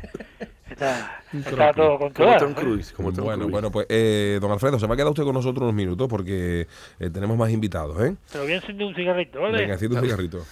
está, 0.70 1.22
está 1.32 1.72
todo 1.72 1.98
controlado. 1.98 2.48
¿eh? 2.48 2.94
bueno, 3.22 3.48
bueno, 3.48 3.70
pues 3.70 3.86
eh, 3.88 4.38
don 4.40 4.50
Alfredo, 4.50 4.78
se 4.78 4.86
va 4.86 4.94
a 4.94 4.96
quedar 4.96 5.10
usted 5.10 5.24
con 5.24 5.34
nosotros 5.34 5.62
unos 5.62 5.74
minutos 5.74 6.08
porque 6.08 6.66
eh, 6.98 7.10
tenemos 7.10 7.36
más 7.36 7.50
invitados, 7.50 8.00
¿eh? 8.02 8.16
Te 8.30 8.38
lo 8.38 8.44
voy 8.44 8.52
a 8.52 8.56
encender 8.56 8.86
un 8.86 8.94
cigarrito, 8.94 9.40
¿vale? 9.40 9.58
Venga, 9.58 9.74
enciende 9.74 9.96
un 9.98 10.02
cigarrito. 10.04 10.46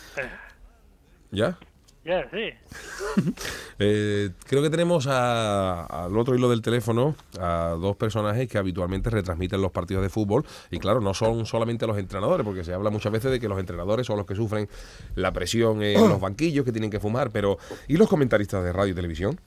¿Ya? 1.30 1.58
Sí. 2.04 3.22
Eh, 3.80 4.30
creo 4.46 4.62
que 4.62 4.70
tenemos 4.70 5.08
a- 5.08 6.04
al 6.04 6.16
otro 6.16 6.34
hilo 6.36 6.48
del 6.48 6.62
teléfono 6.62 7.16
a 7.40 7.76
dos 7.80 7.96
personajes 7.96 8.46
que 8.48 8.56
habitualmente 8.56 9.10
retransmiten 9.10 9.60
los 9.60 9.72
partidos 9.72 10.02
de 10.04 10.10
fútbol 10.10 10.44
y 10.70 10.78
claro, 10.78 11.00
no 11.00 11.12
son 11.12 11.44
solamente 11.44 11.84
los 11.86 11.98
entrenadores, 11.98 12.44
porque 12.46 12.62
se 12.62 12.72
habla 12.72 12.90
muchas 12.90 13.10
veces 13.10 13.32
de 13.32 13.40
que 13.40 13.48
los 13.48 13.58
entrenadores 13.58 14.06
son 14.06 14.16
los 14.16 14.26
que 14.26 14.36
sufren 14.36 14.68
la 15.16 15.32
presión 15.32 15.82
en 15.82 15.94
los 16.08 16.20
banquillos, 16.20 16.64
que 16.64 16.70
tienen 16.72 16.90
que 16.90 17.00
fumar, 17.00 17.30
pero 17.30 17.58
¿y 17.88 17.96
los 17.96 18.08
comentaristas 18.08 18.62
de 18.62 18.72
radio 18.72 18.92
y 18.92 18.94
televisión? 18.94 19.40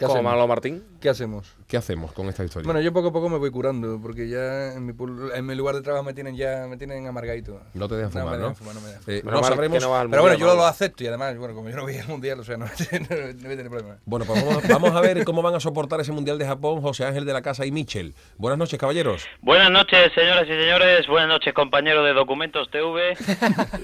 ¿Qué 0.00 0.06
¿Cómo, 0.06 0.14
hacemos? 0.14 0.30
Manolo 0.32 0.48
Martín? 0.48 0.82
¿Qué 0.98 1.10
hacemos? 1.10 1.54
¿Qué 1.68 1.76
hacemos 1.76 2.12
con 2.12 2.26
esta 2.28 2.42
historia? 2.42 2.64
Bueno, 2.64 2.80
yo 2.80 2.90
poco 2.90 3.08
a 3.08 3.12
poco 3.12 3.28
me 3.28 3.36
voy 3.36 3.50
curando, 3.50 4.00
porque 4.00 4.30
ya 4.30 4.72
en 4.72 4.86
mi, 4.86 4.94
pul- 4.94 5.30
en 5.34 5.44
mi 5.44 5.54
lugar 5.54 5.74
de 5.74 5.82
trabajo 5.82 6.02
me 6.04 6.14
tienen 6.14 6.34
ya 6.36 6.66
me 6.66 6.78
tienen 6.78 7.06
amargadito. 7.06 7.60
No 7.74 7.86
te 7.86 7.96
dejan 7.96 8.10
fumar, 8.10 8.26
me 8.30 8.30
¿no? 8.30 8.38
dejan 8.48 8.56
fumar, 8.56 8.74
no 8.76 8.80
me 8.80 8.86
dejan 8.88 9.02
Eh, 9.06 9.20
fumar. 9.20 9.34
no 9.34 9.42
sabremos- 9.44 10.08
Pero 10.10 10.22
bueno, 10.22 10.38
yo 10.38 10.54
lo 10.54 10.64
acepto 10.64 11.04
y 11.04 11.08
además, 11.08 11.36
bueno, 11.36 11.54
como 11.54 11.68
yo 11.68 11.76
no 11.76 11.82
voy 11.82 11.98
al 11.98 12.08
mundial, 12.08 12.40
o 12.40 12.44
sea, 12.44 12.56
no, 12.56 12.64
no 12.92 13.06
voy 13.08 13.28
a 13.28 13.56
tener 13.56 13.68
problema. 13.68 13.98
Bueno, 14.06 14.24
pues 14.24 14.42
vamos, 14.42 14.66
vamos 14.68 14.90
a 14.92 15.00
ver 15.02 15.22
cómo 15.24 15.42
van 15.42 15.54
a 15.54 15.60
soportar 15.60 16.00
ese 16.00 16.12
Mundial 16.12 16.38
de 16.38 16.46
Japón 16.46 16.80
José 16.80 17.04
Ángel 17.04 17.26
de 17.26 17.34
la 17.34 17.42
Casa 17.42 17.66
y 17.66 17.70
Michel. 17.70 18.14
Buenas 18.38 18.58
noches, 18.58 18.78
caballeros. 18.80 19.26
Buenas 19.42 19.70
noches, 19.70 20.10
señoras 20.14 20.44
y 20.44 20.52
señores. 20.52 21.06
Buenas 21.08 21.28
noches, 21.28 21.52
compañero 21.52 22.02
de 22.04 22.14
Documentos 22.14 22.70
TV. 22.70 23.16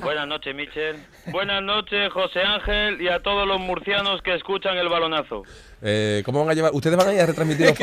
Buenas 0.02 0.26
noches, 0.26 0.54
Michel. 0.54 0.96
Buenas 1.30 1.62
noches, 1.62 2.11
José 2.11 2.40
Ángel, 2.40 3.02
y 3.02 3.08
a 3.08 3.20
todos 3.23 3.46
los 3.46 3.61
murcianos 3.61 4.23
que 4.23 4.35
escuchan 4.35 4.78
el 4.78 4.88
balonazo. 4.88 5.42
Eh, 5.88 6.23
¿Cómo 6.25 6.40
van 6.40 6.50
a 6.50 6.55
llevar? 6.55 6.73
¿Ustedes 6.75 6.97
van 6.97 7.07
a 7.07 7.14
ir 7.14 7.21
a 7.21 7.26
retransmitir 7.26 7.66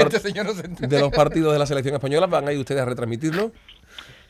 los, 0.45 0.57
este 0.57 0.83
no 0.83 0.87
de 0.89 0.99
los 0.99 1.09
partidos 1.09 1.53
de 1.53 1.59
la 1.59 1.65
selección 1.65 1.95
española? 1.95 2.27
¿Van 2.27 2.45
a 2.45 2.51
ir 2.51 2.59
ustedes 2.59 2.81
a 2.81 2.85
retransmitirlo? 2.85 3.51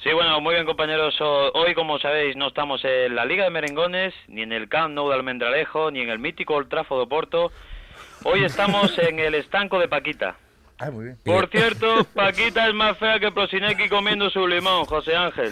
Sí, 0.04 0.12
bueno, 0.14 0.40
muy 0.42 0.54
bien, 0.54 0.68
compañeros. 0.68 1.16
Hoy, 1.20 1.74
como 1.74 1.98
sabéis, 1.98 2.36
no 2.36 2.50
estamos 2.50 2.86
en 2.86 3.16
la 3.16 3.26
Liga 3.26 3.46
de 3.46 3.50
Merengones, 3.50 4.14
ni 4.28 4.44
en 4.44 4.52
el 4.52 4.70
Camp 4.70 4.94
Nou 4.94 5.10
de 5.10 5.16
Almendralejo, 5.16 5.90
ni 5.90 6.02
en 6.02 6.10
el 6.10 6.20
mítico 6.20 6.54
Old 6.54 6.70
Trafford 6.70 7.00
de 7.00 7.08
Porto. 7.08 7.52
Hoy 8.26 8.44
estamos 8.44 8.96
en 9.00 9.18
el 9.18 9.34
estanco 9.34 9.80
de 9.80 9.88
Paquita. 9.88 10.36
Ah, 10.80 10.92
muy 10.92 11.06
bien. 11.06 11.18
Por 11.24 11.50
cierto, 11.50 12.04
Paquita 12.14 12.68
es 12.68 12.74
más 12.74 12.98
fea 12.98 13.20
que 13.20 13.32
Prosineki 13.32 13.88
comiendo 13.90 14.30
su 14.30 14.48
limón, 14.48 14.86
José 14.86 15.16
Ángel. 15.16 15.52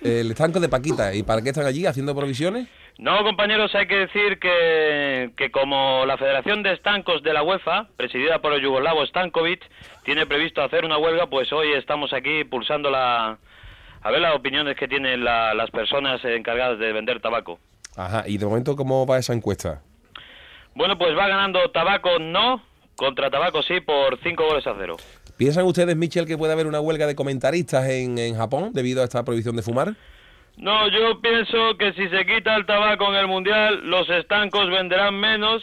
El 0.00 0.30
estanco 0.30 0.58
de 0.60 0.68
Paquita. 0.68 1.14
¿Y 1.14 1.22
para 1.22 1.42
qué 1.42 1.50
están 1.50 1.66
allí 1.66 1.86
haciendo 1.86 2.14
provisiones? 2.14 2.66
No, 2.98 3.22
compañeros, 3.24 3.74
hay 3.74 3.86
que 3.86 3.96
decir 3.96 4.38
que, 4.38 5.30
que 5.36 5.50
como 5.50 6.04
la 6.06 6.16
Federación 6.18 6.62
de 6.62 6.72
Estancos 6.74 7.22
de 7.22 7.32
la 7.32 7.42
UEFA, 7.42 7.88
presidida 7.96 8.40
por 8.40 8.52
el 8.52 8.60
yugoslavo 8.62 9.04
Stankovic, 9.06 9.62
tiene 10.04 10.26
previsto 10.26 10.62
hacer 10.62 10.84
una 10.84 10.98
huelga, 10.98 11.26
pues 11.28 11.50
hoy 11.52 11.72
estamos 11.72 12.12
aquí 12.12 12.44
pulsando 12.44 12.90
la... 12.90 13.38
A 14.04 14.10
ver 14.10 14.20
las 14.20 14.34
opiniones 14.34 14.76
que 14.76 14.88
tienen 14.88 15.24
la- 15.24 15.54
las 15.54 15.70
personas 15.70 16.22
encargadas 16.24 16.78
de 16.78 16.92
vender 16.92 17.20
tabaco. 17.20 17.60
Ajá. 17.96 18.24
¿Y 18.26 18.36
de 18.38 18.46
momento 18.46 18.74
cómo 18.76 19.06
va 19.06 19.18
esa 19.18 19.32
encuesta? 19.32 19.80
Bueno, 20.74 20.98
pues 20.98 21.16
va 21.16 21.28
ganando 21.28 21.70
tabaco 21.70 22.18
no, 22.18 22.62
contra 22.96 23.30
tabaco 23.30 23.62
sí, 23.62 23.80
por 23.80 24.18
5 24.22 24.44
goles 24.44 24.66
a 24.66 24.74
cero. 24.78 24.96
¿Piensan 25.36 25.64
ustedes, 25.64 25.96
Michel, 25.96 26.26
que 26.26 26.38
puede 26.38 26.52
haber 26.52 26.66
una 26.66 26.80
huelga 26.80 27.06
de 27.06 27.14
comentaristas 27.14 27.88
en, 27.88 28.18
en 28.18 28.36
Japón 28.36 28.70
debido 28.72 29.02
a 29.02 29.04
esta 29.04 29.24
prohibición 29.24 29.56
de 29.56 29.62
fumar? 29.62 29.94
No, 30.56 30.88
yo 30.88 31.20
pienso 31.20 31.76
que 31.78 31.92
si 31.94 32.08
se 32.08 32.26
quita 32.26 32.54
el 32.56 32.66
tabaco 32.66 33.08
en 33.08 33.14
el 33.14 33.26
Mundial, 33.26 33.80
los 33.84 34.08
estancos 34.10 34.70
venderán 34.70 35.14
menos 35.18 35.62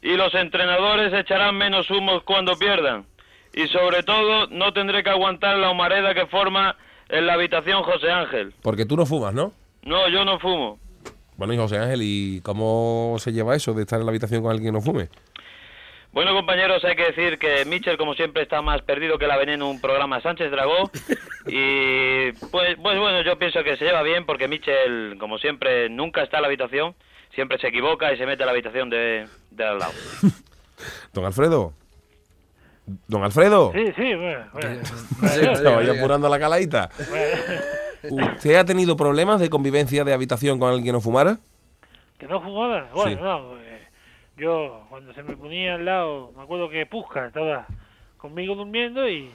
y 0.00 0.16
los 0.16 0.34
entrenadores 0.34 1.12
echarán 1.12 1.56
menos 1.56 1.90
humos 1.90 2.22
cuando 2.24 2.56
pierdan. 2.56 3.04
Y 3.54 3.66
sobre 3.68 4.02
todo, 4.02 4.46
no 4.48 4.72
tendré 4.72 5.02
que 5.02 5.10
aguantar 5.10 5.58
la 5.58 5.70
humareda 5.70 6.14
que 6.14 6.26
forma 6.26 6.76
en 7.08 7.26
la 7.26 7.34
habitación 7.34 7.82
José 7.82 8.10
Ángel. 8.10 8.54
Porque 8.62 8.86
tú 8.86 8.96
no 8.96 9.04
fumas, 9.04 9.34
¿no? 9.34 9.52
No, 9.82 10.08
yo 10.08 10.24
no 10.24 10.38
fumo. 10.38 10.78
Bueno, 11.36 11.52
y 11.52 11.56
José 11.56 11.78
Ángel, 11.78 12.00
¿y 12.02 12.40
cómo 12.42 13.16
se 13.18 13.32
lleva 13.32 13.54
eso 13.54 13.74
de 13.74 13.82
estar 13.82 13.98
en 14.00 14.06
la 14.06 14.10
habitación 14.10 14.42
con 14.42 14.52
alguien 14.52 14.72
que 14.72 14.78
no 14.78 14.80
fume? 14.80 15.08
Bueno, 16.12 16.34
compañeros, 16.34 16.84
hay 16.84 16.94
que 16.94 17.04
decir 17.04 17.38
que 17.38 17.64
Mitchell, 17.64 17.96
como 17.96 18.12
siempre, 18.14 18.42
está 18.42 18.60
más 18.60 18.82
perdido 18.82 19.18
que 19.18 19.26
la 19.26 19.38
veneno 19.38 19.64
en 19.64 19.70
un 19.76 19.80
programa 19.80 20.20
Sánchez 20.20 20.50
Dragó. 20.50 20.90
Y 21.46 22.32
pues, 22.50 22.76
pues 22.82 22.98
bueno, 22.98 23.22
yo 23.22 23.38
pienso 23.38 23.64
que 23.64 23.76
se 23.78 23.84
lleva 23.86 24.02
bien 24.02 24.26
porque 24.26 24.46
Mitchell, 24.46 25.16
como 25.18 25.38
siempre, 25.38 25.88
nunca 25.88 26.22
está 26.22 26.36
en 26.36 26.42
la 26.42 26.48
habitación. 26.48 26.94
Siempre 27.34 27.58
se 27.58 27.68
equivoca 27.68 28.12
y 28.12 28.18
se 28.18 28.26
mete 28.26 28.42
a 28.42 28.46
la 28.46 28.52
habitación 28.52 28.90
de, 28.90 29.26
de 29.50 29.64
al 29.64 29.78
lado. 29.78 29.92
Don 31.14 31.24
Alfredo. 31.24 31.72
Don 33.08 33.24
Alfredo. 33.24 33.72
Sí, 33.74 33.86
sí, 33.96 34.14
bueno. 34.14 34.44
bueno. 34.52 34.84
Se 35.56 35.62
vaya 35.62 35.92
apurando 35.98 36.28
la 36.28 36.38
caladita. 36.38 36.90
¿Usted 38.02 38.56
ha 38.56 38.64
tenido 38.66 38.96
problemas 38.96 39.40
de 39.40 39.48
convivencia 39.48 40.04
de 40.04 40.12
habitación 40.12 40.58
con 40.58 40.68
alguien 40.68 40.84
que 40.84 40.92
no 40.92 41.00
fumara? 41.00 41.38
¿Que 42.18 42.26
no 42.26 42.40
fumaba? 42.42 42.88
Bueno, 42.92 43.10
Sí. 43.16 43.22
no. 43.22 43.61
Yo, 44.36 44.86
cuando 44.88 45.12
se 45.12 45.22
me 45.22 45.36
ponía 45.36 45.74
al 45.74 45.84
lado, 45.84 46.32
me 46.36 46.42
acuerdo 46.42 46.68
que 46.68 46.86
Pusca 46.86 47.26
estaba 47.26 47.66
conmigo 48.16 48.54
durmiendo 48.54 49.08
y 49.08 49.30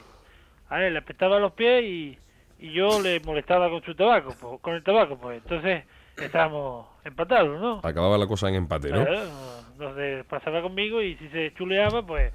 a 0.70 0.84
él 0.84 0.94
le 0.94 1.00
apretaba 1.00 1.40
los 1.40 1.54
pies 1.54 1.84
y, 1.84 2.18
y 2.60 2.72
yo 2.72 3.02
le 3.02 3.20
molestaba 3.22 3.70
con 3.70 3.84
su 3.84 3.96
tabaco, 3.96 4.36
pues, 4.40 4.62
con 4.62 4.74
el 4.76 4.84
tabaco, 4.84 5.18
pues 5.18 5.42
entonces 5.44 5.84
estábamos 6.18 6.88
empatados, 7.04 7.60
¿no? 7.60 7.80
Acababa 7.84 8.18
la 8.18 8.28
cosa 8.28 8.50
en 8.50 8.56
empate, 8.56 8.90
¿no? 8.90 9.06
Claro, 9.06 9.96
se 9.96 10.24
pasaba 10.28 10.62
conmigo 10.62 11.02
y 11.02 11.16
si 11.18 11.30
se 11.30 11.54
chuleaba, 11.54 12.06
pues 12.06 12.34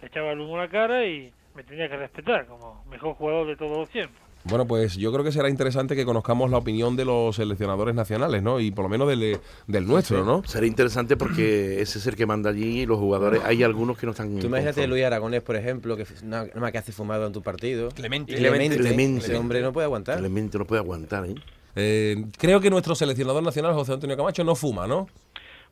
le 0.00 0.08
echaba 0.08 0.32
el 0.32 0.40
humo 0.40 0.56
a 0.56 0.62
la 0.62 0.68
cara 0.68 1.04
y 1.04 1.32
me 1.54 1.62
tenía 1.64 1.88
que 1.88 1.96
respetar 1.96 2.46
como 2.46 2.84
mejor 2.88 3.14
jugador 3.14 3.46
de 3.46 3.56
todos 3.56 3.76
los 3.76 3.90
tiempos. 3.90 4.27
Bueno, 4.44 4.66
pues 4.66 4.96
yo 4.96 5.12
creo 5.12 5.24
que 5.24 5.32
será 5.32 5.48
interesante 5.50 5.94
que 5.94 6.04
conozcamos 6.04 6.50
la 6.50 6.58
opinión 6.58 6.96
de 6.96 7.04
los 7.04 7.36
seleccionadores 7.36 7.94
nacionales, 7.94 8.42
¿no? 8.42 8.60
Y 8.60 8.70
por 8.70 8.84
lo 8.84 8.88
menos 8.88 9.08
del, 9.08 9.38
del 9.66 9.86
nuestro, 9.86 10.24
¿no? 10.24 10.42
Sería 10.46 10.68
interesante 10.68 11.16
porque 11.16 11.82
ese 11.82 11.98
es 11.98 12.06
el 12.06 12.16
que 12.16 12.24
manda 12.24 12.50
allí 12.50 12.82
y 12.82 12.86
los 12.86 12.98
jugadores, 12.98 13.42
hay 13.44 13.62
algunos 13.62 13.98
que 13.98 14.06
no 14.06 14.12
están 14.12 14.38
Tú 14.38 14.46
imagínate. 14.46 14.86
Luis 14.86 15.04
Aragonés, 15.04 15.42
por 15.42 15.56
ejemplo, 15.56 15.96
que 15.96 16.06
nada 16.22 16.48
más 16.54 16.72
que 16.72 16.78
hace 16.78 16.92
fumado 16.92 17.26
en 17.26 17.32
tu 17.32 17.42
partido. 17.42 17.90
Clemente. 17.90 18.34
Clemente. 18.34 18.76
Clemente. 18.76 19.26
Ese 19.26 19.36
hombre 19.36 19.60
no 19.60 19.72
puede 19.72 19.84
aguantar. 19.84 20.18
Clemente 20.18 20.56
no 20.56 20.64
puede 20.64 20.80
aguantar, 20.80 21.26
¿eh? 21.26 21.34
Eh, 21.76 22.24
creo 22.38 22.60
que 22.60 22.70
nuestro 22.70 22.94
seleccionador 22.94 23.42
nacional, 23.42 23.74
José 23.74 23.92
Antonio 23.92 24.16
Camacho, 24.16 24.42
no 24.44 24.54
fuma, 24.54 24.86
¿no? 24.86 25.08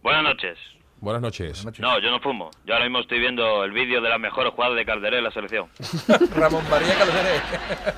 Buenas 0.03 0.23
noches. 0.23 0.59
Buenas 1.07 1.23
noches. 1.23 1.65
No, 1.79 2.01
yo 2.01 2.11
no 2.11 2.19
fumo. 2.19 2.51
Yo 2.65 2.75
ahora 2.75 2.87
mismo 2.87 2.99
estoy 2.99 3.21
viendo 3.21 3.63
el 3.63 3.71
vídeo 3.71 4.01
de 4.01 4.09
las 4.09 4.19
mejores 4.19 4.53
jugadas 4.53 4.75
de 4.75 4.85
Calderé 4.85 5.19
en 5.19 5.23
la 5.23 5.31
selección. 5.31 5.69
Ramón 6.35 6.69
María 6.69 6.99
Calderé. 6.99 7.41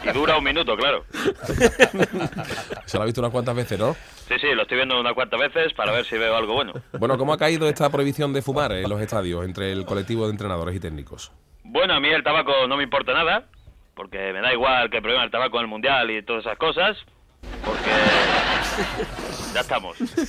Y 0.05 0.13
dura 0.13 0.37
un 0.37 0.45
minuto, 0.45 0.77
claro. 0.77 1.07
Se 2.85 2.99
lo 2.99 3.05
ha 3.05 3.07
visto 3.07 3.23
unas 3.23 3.33
cuantas 3.33 3.57
veces, 3.57 3.79
¿no? 3.79 3.95
Sí, 3.95 4.35
sí, 4.39 4.49
lo 4.55 4.61
estoy 4.61 4.77
viendo 4.77 5.01
unas 5.01 5.15
cuantas 5.15 5.41
veces 5.41 5.73
para 5.73 5.91
ver 5.91 6.05
si 6.05 6.19
veo 6.19 6.37
algo 6.37 6.53
bueno. 6.53 6.75
Bueno, 6.99 7.17
¿cómo 7.17 7.33
ha 7.33 7.39
caído 7.39 7.67
esta 7.67 7.89
prohibición 7.89 8.35
de 8.35 8.43
fumar 8.43 8.73
en 8.73 8.91
los 8.91 9.01
estadios 9.01 9.43
entre 9.43 9.73
el 9.73 9.87
colectivo 9.87 10.27
de 10.27 10.33
entrenadores 10.33 10.77
y 10.77 10.81
técnicos? 10.81 11.33
Bueno, 11.65 11.95
a 11.95 12.01
mí 12.01 12.11
el 12.11 12.23
tabaco 12.23 12.67
no 12.69 12.77
me 12.77 12.83
importa 12.83 13.15
nada, 13.15 13.47
porque 13.95 14.35
me 14.35 14.43
da 14.43 14.53
igual 14.53 14.91
que 14.91 15.01
prohíban 15.01 15.25
el 15.25 15.31
tabaco 15.31 15.57
en 15.57 15.63
el 15.63 15.69
mundial 15.69 16.11
y 16.11 16.23
todas 16.23 16.45
esas 16.45 16.59
cosas, 16.59 16.99
porque 17.65 17.91
ya 19.55 19.61
estamos. 19.61 19.97
Sí, 19.99 20.07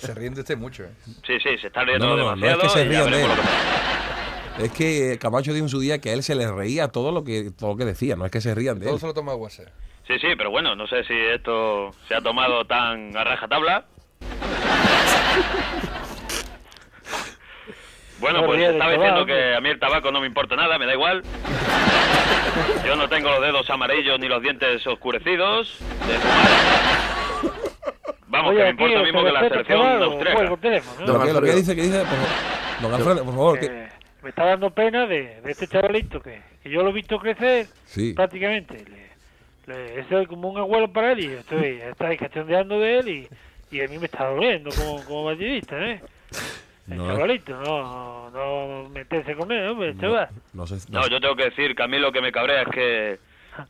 Se 0.00 0.14
ríen 0.14 0.34
de 0.34 0.40
usted 0.42 0.56
mucho, 0.56 0.84
¿eh? 0.84 0.90
sí, 1.26 1.38
se 1.40 1.66
está 1.66 1.84
riendo 1.84 2.06
No, 2.06 2.16
no, 2.16 2.24
no, 2.30 2.36
no 2.36 2.46
es 2.46 2.52
demasiado. 2.58 2.60
que 2.62 2.68
se 2.68 2.84
rían 2.84 3.10
de 3.10 3.22
él. 3.24 3.30
que. 4.58 4.64
Es 4.64 4.72
que 4.72 5.18
Camacho 5.20 5.52
dijo 5.52 5.64
en 5.66 5.68
su 5.70 5.78
día 5.80 5.98
que 6.00 6.10
a 6.10 6.12
él 6.14 6.22
se 6.22 6.34
le 6.34 6.50
reía 6.50 6.88
todo 6.88 7.12
lo 7.12 7.22
que 7.24 7.50
todo 7.56 7.70
lo 7.70 7.76
que 7.76 7.84
decía, 7.84 8.16
no 8.16 8.24
es 8.24 8.30
que 8.32 8.40
se 8.40 8.54
rían 8.54 8.78
de 8.80 8.86
Todo 8.86 8.94
él. 8.94 9.00
se 9.00 9.06
lo 9.06 9.14
toma 9.14 9.34
WhatsApp. 9.34 9.68
Sí, 10.06 10.14
sí, 10.20 10.28
pero 10.36 10.50
bueno, 10.50 10.74
no 10.74 10.86
sé 10.86 11.04
si 11.04 11.12
esto 11.14 11.90
se 12.08 12.14
ha 12.14 12.20
tomado 12.20 12.64
tan 12.64 13.16
a 13.16 13.22
rajatabla. 13.24 13.84
Bueno, 18.20 18.40
No 18.40 18.46
pues 18.46 18.60
estaba 18.60 18.90
diciendo 18.92 19.24
que 19.26 19.54
a 19.54 19.60
mí 19.60 19.68
el 19.68 19.78
tabaco 19.78 20.10
no 20.10 20.20
me 20.20 20.26
importa 20.26 20.56
nada, 20.56 20.76
me 20.76 20.86
da 20.86 20.94
igual. 20.94 21.22
Yo 22.84 22.96
no 22.96 23.08
tengo 23.08 23.30
los 23.30 23.40
dedos 23.42 23.70
amarillos 23.70 24.18
ni 24.18 24.26
los 24.26 24.42
dientes 24.42 24.84
oscurecidos 24.88 25.76
de 26.08 26.14
fumar. 26.18 27.17
Vamos, 28.38 28.50
Oye, 28.50 28.58
que 28.58 28.64
me 28.64 28.68
aquí, 28.70 28.82
importa 28.82 28.98
¿os 28.98 29.04
mismo 29.04 29.24
que 29.24 29.32
la 29.32 29.40
selección 29.48 30.02
austríaca. 30.02 30.56
teléfono, 30.56 31.06
¿no? 31.06 31.12
Lo 31.18 31.24
que, 31.24 31.32
lo 31.32 31.42
que 31.42 31.52
dice, 31.54 31.76
que 31.76 31.82
dice, 31.82 31.98
por. 32.00 32.82
Don 32.82 32.94
Alfredo, 32.94 33.24
por 33.24 33.34
favor, 33.34 33.58
que, 33.60 33.66
Eh, 33.66 33.88
me 34.22 34.28
está 34.30 34.44
dando 34.46 34.70
pena 34.70 35.06
de, 35.06 35.40
de 35.40 35.50
este 35.50 35.66
chavalito 35.66 36.20
que, 36.20 36.40
que 36.62 36.70
yo 36.70 36.82
lo 36.82 36.90
he 36.90 36.92
visto 36.92 37.18
crecer 37.18 37.66
Sí. 37.86 38.12
prácticamente. 38.14 38.84
Le, 39.66 39.96
le, 39.96 40.08
soy 40.08 40.26
como 40.26 40.48
un 40.50 40.58
abuelo 40.58 40.90
para 40.92 41.12
él 41.12 41.20
y 41.20 41.26
estoy 41.26 41.80
estáis 41.82 42.18
cachondeando 42.18 42.78
de 42.80 42.98
él 43.00 43.08
y, 43.08 43.28
y 43.76 43.80
a 43.82 43.88
mí 43.88 43.98
me 43.98 44.06
está 44.06 44.26
doliendo 44.26 44.70
como, 44.70 45.04
como 45.04 45.24
madridista, 45.24 45.76
¿eh? 45.78 46.00
El 46.90 46.96
No, 46.96 47.06
chavalito, 47.06 47.52
no, 47.60 48.30
no, 48.30 48.82
no 48.82 48.88
meterse 48.88 49.34
con 49.36 49.52
él, 49.52 49.68
hombre, 49.68 49.94
chaval. 50.00 50.28
no 50.54 50.66
sé, 50.66 50.76
no 50.90 51.00
No, 51.00 51.08
yo 51.08 51.20
tengo 51.20 51.36
que 51.36 51.44
decir 51.44 51.74
que 51.74 51.82
a 51.82 51.86
mí 51.86 51.98
lo 51.98 52.10
que 52.12 52.22
me 52.22 52.32
cabrea 52.32 52.62
es 52.62 52.68
que 52.68 53.18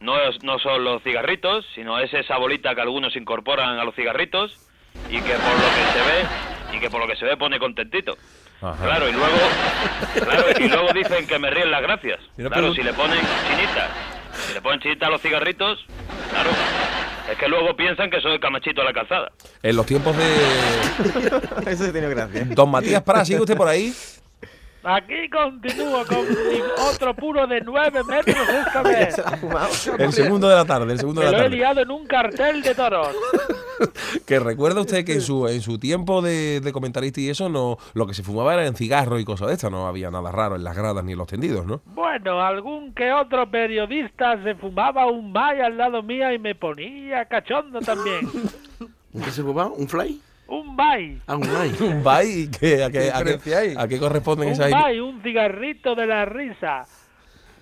no, 0.00 0.20
es, 0.20 0.42
no 0.42 0.58
son 0.58 0.84
los 0.84 1.02
cigarritos, 1.02 1.64
sino 1.74 1.98
es 1.98 2.12
esa 2.12 2.36
bolita 2.38 2.74
que 2.74 2.80
algunos 2.80 3.16
incorporan 3.16 3.78
a 3.78 3.84
los 3.84 3.94
cigarritos 3.94 4.56
y 5.08 5.20
que 5.20 5.32
por 5.32 5.54
lo 5.54 5.68
que 5.74 5.92
se 5.92 5.98
ve 5.98 6.76
y 6.76 6.80
que 6.80 6.90
por 6.90 7.00
lo 7.00 7.06
que 7.06 7.16
se 7.16 7.24
ve 7.24 7.36
pone 7.36 7.58
contentito. 7.58 8.16
Ajá. 8.60 8.84
Claro, 8.84 9.08
y 9.08 9.12
luego, 9.12 9.38
claro, 10.14 10.44
y 10.58 10.68
luego 10.68 10.92
dicen 10.92 11.26
que 11.26 11.38
me 11.38 11.50
ríen 11.50 11.70
las 11.70 11.82
gracias. 11.82 12.20
Claro, 12.36 12.74
si 12.74 12.82
le 12.82 12.92
ponen 12.92 13.18
chinita, 13.18 13.88
si 14.46 14.54
le 14.54 14.60
ponen 14.60 14.80
chinita 14.80 15.06
a 15.06 15.10
los 15.10 15.22
cigarritos, 15.22 15.84
claro, 16.30 16.50
es 17.30 17.38
que 17.38 17.48
luego 17.48 17.76
piensan 17.76 18.10
que 18.10 18.20
soy 18.20 18.40
camachito 18.40 18.82
a 18.82 18.84
la 18.84 18.92
calzada. 18.92 19.30
En 19.62 19.76
los 19.76 19.86
tiempos 19.86 20.16
de 20.16 20.24
Eso 21.70 21.84
sí 21.84 21.92
tiene 21.92 22.08
gracia. 22.08 22.46
Don 22.50 22.70
Matías 22.70 23.02
Prat, 23.02 23.26
¿sigue 23.26 23.40
usted 23.40 23.56
por 23.56 23.68
ahí? 23.68 23.92
Aquí 24.90 25.28
continúo 25.28 26.02
con 26.06 26.26
mi 26.26 26.60
otro 26.90 27.14
puro 27.14 27.46
de 27.46 27.60
9 27.60 28.02
metros 28.04 28.36
esta 28.66 28.82
vez. 28.84 29.14
Se 29.16 29.22
la 29.22 29.28
ha 29.28 29.36
fumado. 29.36 29.68
El 29.98 30.12
segundo 30.14 30.48
de 30.48 30.54
la 30.56 30.64
tarde, 30.64 30.90
el 30.92 30.98
segundo 30.98 31.20
Me 31.20 31.26
de 31.26 31.32
la 31.32 31.38
lo 31.38 31.44
he 31.44 31.46
tarde. 31.48 31.56
liado 31.58 31.80
en 31.82 31.90
un 31.90 32.06
cartel 32.06 32.62
de 32.62 32.74
toros. 32.74 33.08
Que 34.26 34.40
recuerda 34.40 34.80
usted 34.80 35.04
que 35.04 35.12
en 35.12 35.20
su, 35.20 35.46
en 35.46 35.60
su 35.60 35.78
tiempo 35.78 36.20
de, 36.20 36.60
de 36.60 36.72
comentarista 36.72 37.20
y 37.20 37.28
eso, 37.28 37.48
no 37.48 37.76
lo 37.94 38.06
que 38.06 38.14
se 38.14 38.22
fumaba 38.24 38.54
era 38.54 38.66
en 38.66 38.74
cigarros 38.74 39.20
y 39.20 39.24
cosas 39.24 39.48
de 39.48 39.54
estas, 39.54 39.70
no 39.70 39.86
había 39.86 40.10
nada 40.10 40.32
raro 40.32 40.56
en 40.56 40.64
las 40.64 40.76
gradas 40.76 41.04
ni 41.04 41.12
en 41.12 41.18
los 41.18 41.28
tendidos, 41.28 41.64
¿no? 41.64 41.80
Bueno, 41.86 42.40
algún 42.42 42.92
que 42.92 43.12
otro 43.12 43.48
periodista 43.50 44.42
se 44.42 44.54
fumaba 44.56 45.06
un 45.06 45.30
may 45.32 45.60
al 45.60 45.76
lado 45.78 46.02
mía 46.02 46.32
y 46.34 46.38
me 46.40 46.54
ponía 46.56 47.26
cachondo 47.26 47.78
también. 47.80 48.28
¿Un 49.12 49.22
qué 49.22 49.30
se 49.30 49.42
fumaba? 49.42 49.70
¿Un 49.70 49.86
fly? 49.88 50.20
Un 50.48 50.74
may. 50.74 51.20
Ah, 51.26 51.36
un 51.36 51.44
fly. 51.44 51.74
Un 51.88 52.02
bye, 52.02 52.50
¿qué- 52.58 52.82
a, 52.84 52.90
qué, 52.90 53.10
a, 53.12 53.22
qué, 53.22 53.74
a 53.76 53.86
qué 53.86 53.98
corresponden 53.98 54.48
Un 54.48 54.54
esas 54.54 54.70
may, 54.70 54.98
un 54.98 55.22
cigarrito 55.22 55.94
de 55.94 56.06
la 56.06 56.24
risa. 56.24 56.86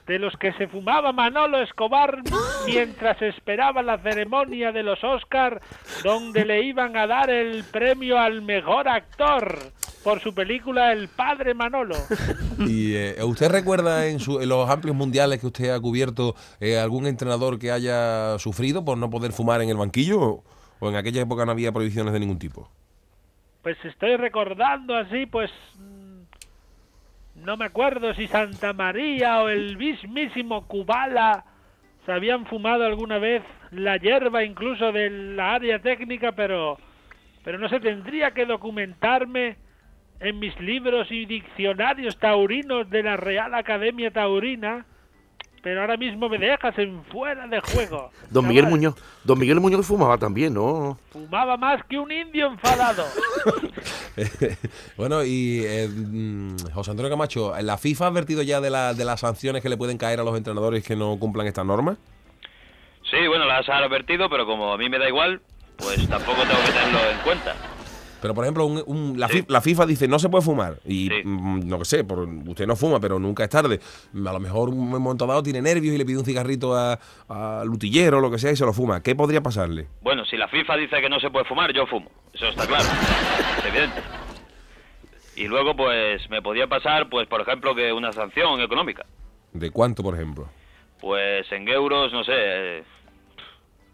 De 0.07 0.20
los 0.20 0.37
que 0.37 0.53
se 0.53 0.68
fumaba 0.68 1.11
Manolo 1.12 1.61
Escobar 1.61 2.18
mientras 2.66 3.20
esperaba 3.22 3.83
la 3.83 3.99
ceremonia 3.99 4.70
de 4.70 4.85
los 4.85 5.03
Oscar, 5.03 5.61
donde 6.05 6.44
le 6.44 6.62
iban 6.62 6.96
a 6.96 7.09
dar 7.09 7.29
el 7.29 7.64
premio 7.64 8.16
al 8.16 8.40
mejor 8.42 8.87
actor 8.88 9.59
por 10.05 10.20
su 10.20 10.33
película 10.33 10.92
El 10.92 11.09
Padre 11.09 11.55
Manolo. 11.55 11.96
¿Y 12.61 12.94
eh, 12.94 13.16
usted 13.25 13.51
recuerda 13.51 14.07
en, 14.07 14.20
su- 14.20 14.40
en 14.40 14.49
los 14.49 14.70
amplios 14.70 14.94
mundiales 14.94 15.40
que 15.40 15.49
usted 15.49 15.70
ha 15.70 15.81
cubierto 15.81 16.37
eh, 16.61 16.79
algún 16.79 17.09
entrenador 17.09 17.59
que 17.59 17.72
haya 17.72 18.38
sufrido 18.38 18.85
por 18.85 18.96
no 18.99 19.11
poder 19.11 19.33
fumar 19.33 19.61
en 19.61 19.70
el 19.70 19.77
banquillo? 19.77 20.44
¿O, 20.79 20.89
en 20.89 20.97
aquella 20.97 21.23
época 21.23 21.45
no 21.45 21.53
había 21.53 21.73
prohibiciones 21.73 22.12
de 22.12 22.21
ningún 22.21 22.39
tipo? 22.39 22.69
Pues 23.62 23.77
estoy 23.85 24.17
recordando 24.17 24.95
así, 24.97 25.27
pues 25.27 25.51
mm, 25.79 27.45
no 27.45 27.57
me 27.57 27.65
acuerdo 27.65 28.15
si 28.15 28.27
Santa 28.29 28.73
María 28.73 29.43
o 29.43 29.49
el 29.49 29.77
mismísimo 29.77 30.67
Kubala 30.67 31.45
se 32.05 32.12
habían 32.12 32.47
fumado 32.47 32.85
alguna 32.85 33.19
vez 33.19 33.43
la 33.73 33.97
hierba 33.97 34.45
incluso 34.45 34.93
de 34.93 35.11
la 35.11 35.55
área 35.55 35.81
técnica, 35.81 36.33
pero 36.33 36.79
pero 37.47 37.59
no 37.59 37.69
se 37.69 37.79
tendría 37.79 38.33
que 38.33 38.45
documentarme 38.45 39.57
en 40.19 40.39
mis 40.41 40.59
libros 40.59 41.12
y 41.12 41.27
diccionarios 41.27 42.19
taurinos 42.19 42.91
de 42.91 43.05
la 43.05 43.17
Real 43.17 43.55
Academia 43.55 44.11
Taurina, 44.11 44.85
pero 45.66 45.81
ahora 45.81 45.96
mismo 45.96 46.29
me 46.29 46.38
dejas 46.38 46.79
en 46.79 47.02
fuera 47.07 47.44
de 47.48 47.59
juego. 47.61 48.12
Don 48.31 48.46
Miguel 48.46 48.68
Muñoz. 48.68 48.94
Don 49.24 49.37
Miguel 49.37 49.59
Muñoz 49.59 49.85
fumaba 49.85 50.16
también, 50.16 50.55
¿no? 50.55 50.96
Fumaba 51.11 51.57
más 51.57 51.85
que 51.87 51.98
un 51.98 52.12
indio 52.12 52.46
enfadado. 52.46 53.05
bueno, 54.96 55.24
y 55.24 55.64
eh, 55.64 55.88
mm, 55.88 56.57
José 56.72 56.92
Antonio 56.92 57.11
Camacho, 57.11 57.52
¿la 57.61 57.76
FIFA 57.79 58.05
ha 58.05 58.09
advertido 58.11 58.42
ya 58.42 58.61
de, 58.61 58.70
la- 58.70 58.94
de 58.94 59.05
las 59.05 59.18
sanciones 59.18 59.61
que 59.61 59.68
le 59.68 59.76
pueden 59.76 59.98
caer 59.98 60.20
a 60.20 60.22
los 60.22 60.37
entrenadores 60.37 60.85
que 60.87 60.94
no 60.94 61.18
cumplan 61.18 61.48
estas 61.48 61.66
normas? 61.66 61.98
Sí, 63.11 63.26
bueno, 63.26 63.44
las 63.44 63.68
han 63.68 63.83
advertido, 63.83 64.31
pero 64.31 64.46
como 64.46 64.72
a 64.72 64.79
mí 64.79 64.88
me 64.88 65.00
da 65.00 65.09
igual, 65.09 65.40
pues 65.79 65.96
tampoco 66.09 66.42
tengo 66.42 66.61
que 66.64 66.70
tenerlo 66.72 67.11
en 67.11 67.18
cuenta. 67.24 67.55
Pero, 68.22 68.35
por 68.35 68.44
ejemplo, 68.44 68.64
un- 68.66 68.83
un- 68.87 69.20
la, 69.20 69.29
fi- 69.29 69.44
la 69.48 69.61
FIFA 69.61 69.87
dice 69.87 70.09
no 70.09 70.18
se 70.18 70.29
puede 70.29 70.42
fumar. 70.44 70.79
Y 70.87 71.11
mm, 71.24 71.68
no 71.68 71.79
que 71.79 71.85
sé, 71.85 72.02
por, 72.05 72.20
usted 72.20 72.66
no 72.66 72.74
fuma, 72.76 72.98
pero 73.00 73.18
nunca 73.18 73.44
es 73.44 73.50
tarde. 73.50 73.79
A 74.14 74.33
lo 74.33 74.40
mejor 74.40 74.70
un 74.70 74.88
momento 74.88 75.26
dado 75.26 75.42
tiene 75.42 75.61
nervios 75.62 75.94
y 75.94 75.98
le 75.98 76.05
pide 76.05 76.18
un 76.18 76.24
cigarrito 76.24 76.74
a- 76.76 76.98
al 77.29 77.68
utillero 77.68 78.18
o 78.18 78.20
lo 78.20 78.31
que 78.31 78.38
sea 78.38 78.50
y 78.52 78.57
se 78.57 78.64
lo 78.64 78.72
fuma. 78.72 79.02
¿Qué 79.02 79.14
podría 79.14 79.42
pasarle? 79.42 79.87
Bueno, 80.02 80.24
si 80.24 80.37
la 80.37 80.48
FIFA 80.48 80.76
dice 80.76 81.00
que 81.00 81.09
no 81.09 81.20
se 81.20 81.31
puede 81.31 81.44
fumar, 81.44 81.72
yo 81.72 81.87
fumo. 81.87 82.11
Eso 82.33 82.46
está 82.48 82.66
claro. 82.66 82.85
Es 83.59 83.64
evidente. 83.68 84.00
Y 85.37 85.44
luego, 85.48 85.76
pues, 85.76 86.29
me 86.31 86.40
podía 86.40 86.66
pasar, 86.66 87.09
pues, 87.11 87.29
por 87.29 87.42
ejemplo, 87.42 87.74
que 87.74 87.92
una 87.92 88.12
sanción 88.12 88.61
económica. 88.61 89.05
¿De 89.52 89.70
cuánto, 89.70 90.02
por 90.02 90.14
ejemplo? 90.14 90.48
Pues 91.00 91.50
en 91.52 91.68
euros, 91.68 92.11
no 92.12 92.24
sé, 92.24 92.33
eh, 92.35 92.83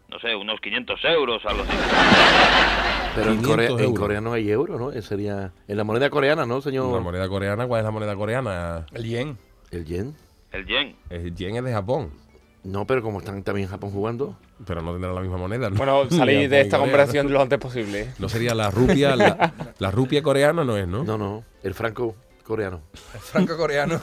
no 0.09 0.19
sé, 0.19 0.33
unos 0.35 0.61
500 0.61 0.99
euros, 1.03 1.41
algo 1.45 1.63
así. 1.63 1.71
Pero 3.15 3.31
en 3.31 3.41
500 3.41 3.67
Corea, 3.67 3.85
en. 3.85 3.95
Corea 3.95 4.21
no 4.21 4.33
hay 4.33 4.49
euro, 4.49 4.79
¿no? 4.79 5.01
Sería 5.01 5.51
en 5.67 5.77
la 5.77 5.83
moneda 5.83 6.09
coreana, 6.09 6.45
¿no, 6.45 6.61
señor? 6.61 6.93
La 6.93 6.99
moneda 7.01 7.27
coreana, 7.27 7.67
¿cuál 7.67 7.79
es 7.79 7.85
la 7.85 7.91
moneda 7.91 8.15
coreana? 8.15 8.85
El 8.91 9.03
yen. 9.03 9.37
El 9.71 9.85
yen. 9.85 10.15
El 10.51 10.65
yen. 10.65 10.95
El 11.09 11.35
yen 11.35 11.55
es 11.57 11.63
de 11.63 11.73
Japón. 11.73 12.11
No, 12.63 12.87
pero 12.87 13.01
como 13.01 13.19
están 13.19 13.43
también 13.43 13.65
en 13.65 13.71
Japón 13.71 13.91
jugando. 13.91 14.37
Pero 14.65 14.81
no 14.81 14.93
tendrá 14.93 15.11
la 15.11 15.21
misma 15.21 15.37
moneda. 15.37 15.69
¿no? 15.69 15.75
Bueno, 15.75 16.03
Japón 16.09 16.27
de 16.49 16.61
esta 16.61 16.77
conversación 16.79 17.27
¿no? 17.27 17.33
lo 17.33 17.41
antes 17.41 17.59
posible. 17.59 18.13
No 18.19 18.29
sería 18.29 18.55
la 18.55 18.71
rupia, 18.71 19.15
la, 19.15 19.53
la 19.79 19.91
rupia 19.91 20.23
coreana 20.23 20.63
no 20.63 20.77
es, 20.77 20.87
¿no? 20.87 21.03
No, 21.03 21.17
no, 21.17 21.43
el 21.61 21.73
franco 21.73 22.15
coreano. 22.43 22.81
El 23.13 23.19
franco 23.19 23.57
coreano. 23.57 23.99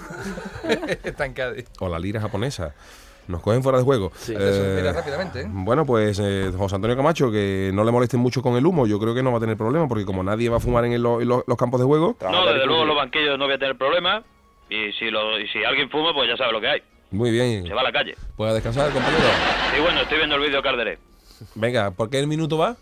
Está 1.04 1.24
en 1.26 1.32
Cádiz. 1.32 1.66
O 1.78 1.88
la 1.88 1.98
lira 1.98 2.20
japonesa. 2.20 2.74
Nos 3.28 3.42
cogen 3.42 3.62
fuera 3.62 3.78
de 3.78 3.84
juego. 3.84 4.10
Sí. 4.16 4.34
Mira 4.34 4.92
rápidamente, 4.92 5.42
¿eh? 5.42 5.46
Bueno, 5.48 5.86
pues 5.86 6.18
eh, 6.22 6.50
José 6.56 6.74
Antonio 6.76 6.96
Camacho, 6.96 7.30
que 7.30 7.70
no 7.72 7.84
le 7.84 7.92
molesten 7.92 8.18
mucho 8.20 8.42
con 8.42 8.56
el 8.56 8.66
humo, 8.66 8.86
yo 8.86 8.98
creo 8.98 9.14
que 9.14 9.22
no 9.22 9.30
va 9.30 9.38
a 9.38 9.40
tener 9.40 9.56
problema, 9.56 9.86
porque 9.88 10.04
como 10.04 10.22
nadie 10.22 10.48
va 10.48 10.56
a 10.56 10.60
fumar 10.60 10.84
en, 10.84 10.92
el- 10.92 11.04
en 11.06 11.28
los, 11.28 11.44
los 11.46 11.56
campos 11.56 11.80
de 11.80 11.86
juego, 11.86 12.16
No, 12.20 12.46
desde 12.46 12.66
luego 12.66 12.84
los 12.84 12.96
banquillos 12.96 13.38
no 13.38 13.44
voy 13.46 13.54
a 13.54 13.58
tener 13.58 13.76
problema. 13.76 14.22
Y 14.68 14.92
si, 14.92 15.10
lo, 15.10 15.38
y 15.38 15.48
si 15.48 15.64
alguien 15.64 15.90
fuma, 15.90 16.12
pues 16.14 16.28
ya 16.28 16.36
sabe 16.36 16.52
lo 16.52 16.60
que 16.60 16.68
hay. 16.68 16.82
muy 17.10 17.30
bien. 17.30 17.66
Se 17.66 17.74
va 17.74 17.80
a 17.80 17.84
la 17.84 17.92
calle. 17.92 18.14
Pueda 18.36 18.54
descansar, 18.54 18.90
compañero. 18.92 19.24
Y 19.76 19.80
bueno, 19.80 20.00
estoy 20.02 20.18
viendo 20.18 20.36
el 20.36 20.42
vídeo 20.42 20.62
Carderé. 20.62 20.98
Venga, 21.56 21.90
¿por 21.90 22.08
qué 22.10 22.18
el 22.20 22.26
minuto 22.26 22.56
va? 22.58 22.76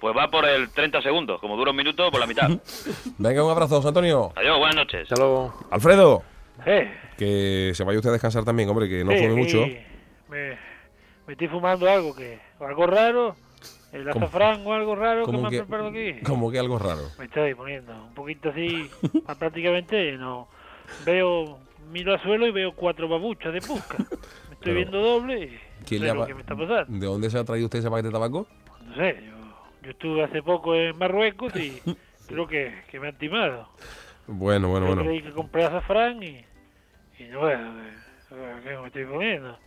Pues 0.00 0.16
va 0.16 0.28
por 0.30 0.44
el 0.46 0.68
30 0.70 1.00
segundos. 1.00 1.40
Como 1.40 1.56
dura 1.56 1.70
un 1.70 1.76
minuto, 1.76 2.10
por 2.10 2.18
la 2.20 2.26
mitad. 2.26 2.50
Venga, 3.18 3.44
un 3.44 3.50
abrazo, 3.50 3.76
José 3.76 3.88
Antonio. 3.88 4.32
Adiós, 4.36 4.58
buenas 4.58 4.74
noches. 4.76 5.02
Hasta 5.10 5.14
luego. 5.22 5.54
Alfredo, 5.70 6.22
Eh, 6.66 6.90
que 7.16 7.72
se 7.74 7.84
vaya 7.84 7.98
usted 7.98 8.10
a 8.10 8.12
descansar 8.14 8.44
también, 8.44 8.68
hombre, 8.68 8.88
que 8.88 9.04
no 9.04 9.12
fume 9.12 9.34
mucho. 9.34 9.66
Me, 10.28 10.56
me 11.26 11.32
estoy 11.32 11.48
fumando 11.48 11.88
algo 11.88 12.14
que 12.14 12.38
algo 12.60 12.86
raro, 12.86 13.36
el 13.92 14.08
¿Cómo? 14.10 14.24
azafrán 14.26 14.66
o 14.66 14.72
algo 14.72 14.94
raro 14.94 15.26
que 15.26 15.32
me 15.32 15.38
han 15.38 15.48
preparado 15.48 15.88
aquí. 15.88 16.20
como 16.24 16.50
que 16.50 16.58
algo 16.58 16.78
raro. 16.78 17.02
Me 17.18 17.24
estoy 17.26 17.54
poniendo 17.54 17.92
un 17.92 18.14
poquito 18.14 18.50
así, 18.50 18.88
prácticamente 19.38 20.12
no 20.16 20.48
veo 21.04 21.58
miro 21.90 22.12
al 22.14 22.22
suelo 22.22 22.46
y 22.46 22.50
veo 22.52 22.72
cuatro 22.74 23.08
babuchas 23.08 23.52
de 23.52 23.60
pusca. 23.60 23.98
Me 23.98 24.04
estoy 24.04 24.18
Pero, 24.60 24.74
viendo 24.76 25.00
doble 25.00 25.44
y 25.44 25.60
¿Quién 25.86 26.00
no 26.02 26.06
le 26.06 26.12
sé 26.12 26.16
lo 26.18 26.26
que 26.26 26.34
me 26.34 26.40
está 26.40 26.56
pasando. 26.56 26.84
¿De 26.98 27.06
dónde 27.06 27.30
se 27.30 27.38
ha 27.38 27.44
traído 27.44 27.66
usted 27.66 27.80
ese 27.80 27.90
paquete 27.90 28.08
de 28.08 28.12
tabaco? 28.12 28.46
No 28.86 28.94
sé, 28.96 29.16
yo, 29.26 29.32
yo 29.82 29.90
estuve 29.90 30.22
hace 30.24 30.42
poco 30.42 30.74
en 30.74 30.96
Marruecos 30.96 31.54
y 31.56 31.80
creo 32.26 32.46
que, 32.46 32.72
que 32.90 33.00
me 33.00 33.08
han 33.08 33.18
timado. 33.18 33.68
Bueno, 34.28 34.68
bueno, 34.68 34.86
Yo 34.86 34.94
bueno. 34.94 35.02
creí 35.10 35.20
que 35.22 35.32
compré 35.32 35.64
azafrán 35.64 36.22
y, 36.22 36.44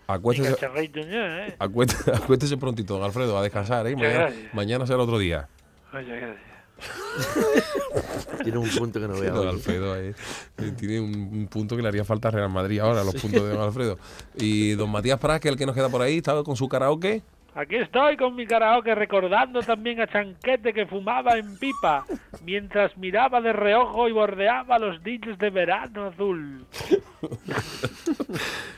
Acuéstese- 0.08 0.50
Ni 0.50 0.56
cacharrito 0.56 1.00
ya, 1.02 1.48
¿eh? 1.48 1.56
Acuéstese, 1.60 2.12
acuéstese 2.16 2.58
prontito, 2.58 2.96
don 2.96 3.04
Alfredo, 3.04 3.38
a 3.38 3.44
descansar, 3.44 3.86
¿eh? 3.88 3.96
Mañana, 3.96 4.30
mañana 4.54 4.88
será 4.88 5.00
otro 5.00 5.18
día. 5.20 5.48
Muchas 5.94 6.08
gracias. 6.08 6.56
Tiene 8.44 8.58
un 8.58 8.70
punto 8.70 9.00
que 9.00 9.08
no 9.08 9.14
veo. 9.20 9.34
Don 9.34 9.48
Alfredo 9.48 9.96
tiene 10.78 11.00
un, 11.00 11.16
un 11.16 11.48
punto 11.48 11.76
que 11.78 11.82
le 11.82 11.88
haría 11.88 12.04
falta 12.04 12.28
a 12.28 12.32
Real 12.32 12.50
Madrid 12.50 12.80
ahora, 12.80 13.04
los 13.04 13.16
puntos 13.16 13.44
de 13.44 13.50
Don 13.50 13.62
Alfredo. 13.62 13.98
Y 14.36 14.72
don 14.74 14.90
Matías 14.92 15.18
Prat, 15.20 15.42
que 15.42 15.48
es 15.48 15.54
el 15.54 15.58
que 15.58 15.66
nos 15.66 15.74
queda 15.74 15.88
por 15.90 16.02
ahí, 16.02 16.18
estaba 16.18 16.44
con 16.44 16.56
su 16.58 16.68
karaoke. 16.68 17.22
Aquí 17.56 17.78
estoy 17.78 18.18
con 18.18 18.36
mi 18.36 18.46
karaoke 18.46 18.94
recordando 18.96 19.62
también 19.62 20.02
a 20.02 20.08
Chanquete 20.08 20.74
que 20.74 20.86
fumaba 20.88 21.38
en 21.38 21.58
pipa 21.58 22.04
mientras 22.44 22.98
miraba 22.98 23.40
de 23.40 23.54
reojo 23.54 24.10
y 24.10 24.12
bordeaba 24.12 24.78
los 24.78 25.02
dichos 25.04 25.38
de 25.38 25.50
verano 25.50 26.08
azul. 26.08 26.66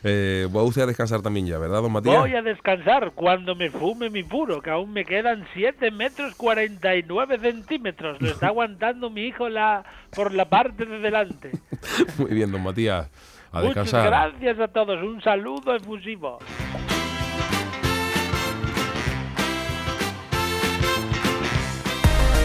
Eh, 0.04 0.48
va 0.56 0.64
usted 0.64 0.84
a 0.84 0.86
descansar 0.86 1.22
también 1.22 1.48
ya, 1.48 1.58
¿verdad, 1.58 1.82
don 1.82 1.92
Matías? 1.92 2.18
Voy 2.18 2.34
a 2.34 2.42
descansar 2.42 3.12
cuando 3.14 3.56
me 3.56 3.70
fume 3.70 4.10
mi 4.10 4.24
puro, 4.24 4.62
que 4.62 4.70
aún 4.70 4.94
me 4.94 5.04
quedan 5.04 5.46
7 5.54 5.92
metros 5.92 6.36
49 6.36 7.40
centímetros. 7.40 8.22
Lo 8.22 8.30
está 8.30 8.48
aguantando 8.50 9.10
mi 9.10 9.24
hijo 9.24 9.50
la, 9.50 9.84
por 10.16 10.34
la 10.34 10.46
parte 10.46 10.86
de 10.86 11.00
delante. 11.00 11.52
Muy 12.20 12.30
bien, 12.32 12.52
don 12.52 12.64
Matías. 12.64 13.10
A 13.52 13.62
Muchas 13.62 13.86
descansar. 13.86 14.06
gracias 14.06 14.60
a 14.60 14.68
todos. 14.70 15.02
Un 15.04 15.22
saludo 15.22 15.76
efusivo. 15.76 16.40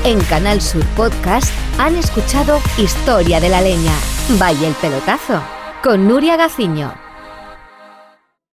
En 0.05 0.21
Canal 0.25 0.61
Sur 0.61 0.85
Podcast 0.97 1.53
han 1.79 1.95
escuchado 1.95 2.59
Historia 2.77 3.38
de 3.38 3.49
la 3.49 3.61
Leña. 3.61 3.95
Vaya 4.37 4.67
el 4.67 4.75
pelotazo. 4.75 5.41
Con 5.81 6.09
Nuria 6.09 6.37
Gaciño. 6.37 7.12